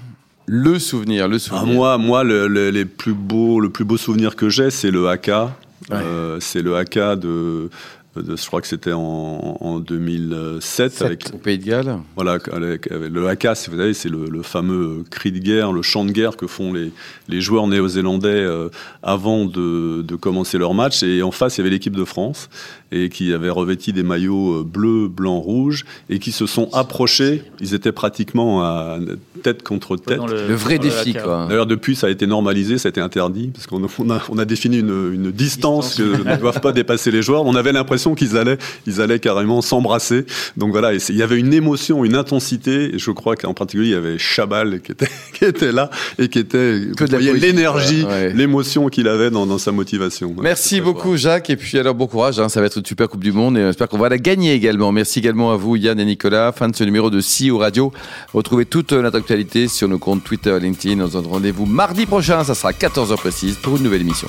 Le 0.47 0.79
souvenir, 0.79 1.29
le 1.29 1.39
souvenir. 1.39 1.65
Ah, 1.65 1.75
moi, 1.75 1.99
moi, 1.99 2.25
le, 2.25 2.49
le, 2.49 2.71
les 2.71 2.85
plus 2.85 3.15
beaux, 3.15 3.61
le 3.61 3.71
plus 3.71 3.85
beau 3.85 3.97
souvenir 3.97 4.37
que 4.37 4.49
j'ai, 4.49 4.71
c'est 4.71 4.91
le 4.91 5.09
AK. 5.09 5.29
Ouais. 5.29 5.45
Euh, 5.93 6.39
c'est 6.41 6.63
le 6.63 6.77
AK 6.77 6.95
de, 6.95 7.15
de, 7.17 7.71
je 8.17 8.47
crois 8.47 8.61
que 8.61 8.67
c'était 8.67 8.93
en, 8.93 9.57
en 9.61 9.79
2007 9.79 10.61
Sept, 10.93 11.03
avec 11.03 11.31
au 11.33 11.39
Pays 11.39 11.59
de 11.59 11.65
Galles. 11.65 11.99
Voilà, 12.15 12.39
avec, 12.53 12.91
avec 12.91 13.11
le 13.11 13.27
AK, 13.29 13.47
vous 13.47 13.77
savez, 13.79 13.95
c'est 13.95 14.11
le, 14.11 14.27
le, 14.27 14.43
fameux 14.43 15.05
cri 15.11 15.33
de 15.33 15.39
guerre, 15.39 15.73
le 15.73 15.83
chant 15.83 16.05
de 16.05 16.11
guerre 16.11 16.37
que 16.37 16.47
font 16.47 16.73
les, 16.73 16.93
les 17.29 17.41
joueurs 17.41 17.67
néo-zélandais 17.67 18.29
euh, 18.29 18.69
avant 19.03 19.47
de, 19.47 20.03
de, 20.03 20.17
commencer 20.17 20.59
leur 20.59 20.75
match. 20.75 21.03
Et 21.03 21.23
en 21.23 21.31
face, 21.31 21.57
il 21.57 21.61
y 21.61 21.63
avait 21.63 21.71
l'équipe 21.71 21.97
de 21.97 22.05
France 22.05 22.51
et 22.91 23.09
qui 23.09 23.33
avait 23.33 23.49
revêti 23.49 23.95
des 23.95 24.03
maillots 24.03 24.61
euh, 24.61 24.63
bleus, 24.63 25.09
blancs, 25.09 25.43
rouges 25.43 25.87
et 26.11 26.19
qui 26.19 26.33
se 26.33 26.45
sont 26.45 26.69
approchés. 26.75 27.43
Ils 27.61 27.75
étaient 27.75 27.93
pratiquement 27.93 28.63
à 28.63 28.99
tête 29.43 29.63
contre 29.63 29.97
tête. 29.97 30.21
Le, 30.29 30.49
le, 30.49 30.55
vrai 30.55 30.79
défi, 30.79 31.15
quoi. 31.15 31.47
D'ailleurs, 31.49 31.67
depuis, 31.67 31.97
ça 31.97 32.09
a 32.09 32.11
été 32.11 32.27
normalisé, 32.27 32.77
ça 32.77 32.89
a 32.89 32.91
été 32.91 33.01
interdit 33.01 33.49
parce 33.55 33.67
qu'on 33.67 33.83
on 33.83 34.11
a, 34.11 34.21
on 34.29 34.39
a 34.39 34.45
défini 34.45 34.81
une, 34.81 35.13
une 35.15 35.33
distance, 35.33 35.53
distance 35.53 35.95
que 35.97 36.29
ne 36.29 36.37
doivent 36.37 36.61
pas 36.61 36.73
dépasser 36.73 37.11
les 37.11 37.23
joueurs. 37.23 37.47
On 37.47 37.55
avait 37.55 37.73
l'impression 37.73 38.02
l'impression 38.09 38.15
qu'ils 38.15 38.37
allaient, 38.37 38.59
ils 38.87 39.01
allaient 39.01 39.19
carrément 39.19 39.63
s'embrasser. 39.63 40.25
Donc 40.57 40.73
voilà, 40.73 40.93
il 40.95 41.17
y 41.17 41.23
avait 41.23 41.39
une 41.39 41.53
émotion, 41.55 42.05
une 42.05 42.17
intensité. 42.17 42.95
Et 42.95 42.99
je 42.99 43.11
crois 43.11 43.37
qu'en 43.37 43.55
particulier, 43.55 43.89
il 43.89 43.93
y 43.93 43.97
avait 43.97 44.19
Chabal 44.19 44.81
qui 44.81 44.93
était, 44.93 45.09
qui 45.33 45.45
était 45.45 45.73
là 45.73 45.91
et 46.19 46.29
qui 46.29 46.39
était, 46.39 46.81
Que 46.97 47.05
de 47.05 47.17
l'énergie, 47.17 48.05
ouais. 48.05 48.33
l'émotion 48.33 48.89
qu'il 48.89 49.09
avait 49.09 49.31
dans, 49.31 49.47
dans 49.47 49.59
sa 49.59 49.73
motivation. 49.73 50.35
Merci 50.41 50.81
beaucoup 50.81 51.11
fort. 51.11 51.17
Jacques 51.17 51.51
et 51.51 51.57
puis 51.57 51.79
alors 51.79 51.95
bon 51.95 52.07
courage, 52.07 52.39
hein, 52.39 52.49
ça 52.49 52.61
va 52.61 52.67
être 52.67 52.79
une 52.79 52.87
super 52.87 53.09
Coupe 53.09 53.23
du 53.23 53.33
Monde 53.33 53.59
et 53.59 53.63
j'espère 53.63 53.89
qu'on 53.89 53.99
va 53.99 54.09
la 54.09 54.19
gagner 54.19 54.55
également. 54.55 54.93
Merci 54.93 55.19
également 55.19 55.53
à 55.53 55.57
vous 55.57 55.77
Yann 55.77 55.99
et 55.99 56.05
Nicolas. 56.05 56.53
Fin 56.53 56.69
de 56.69 56.77
ce 56.77 56.85
numéro 56.85 57.11
de 57.11 57.21
CEO 57.21 57.59
Radio. 57.59 57.93
Retrouvez 58.33 58.65
toute 58.65 58.93
notre 58.93 59.19
actualité 59.19 59.69
sur 59.69 59.89
nos 59.89 59.99
comptes 59.99 60.25
Twitter, 60.25 60.57
LinkedIn. 60.61 61.01
On 61.03 61.09
se 61.09 61.13
donne 61.13 61.27
rendez-vous 61.27 61.67
mardi 61.67 62.07
prochain, 62.07 62.45
ça 62.45 62.55
sera 62.55 62.73
14h 62.73 63.17
précise 63.17 63.57
pour 63.57 63.77
une 63.77 63.85
nouvelle 63.85 64.01
émission. 64.01 64.29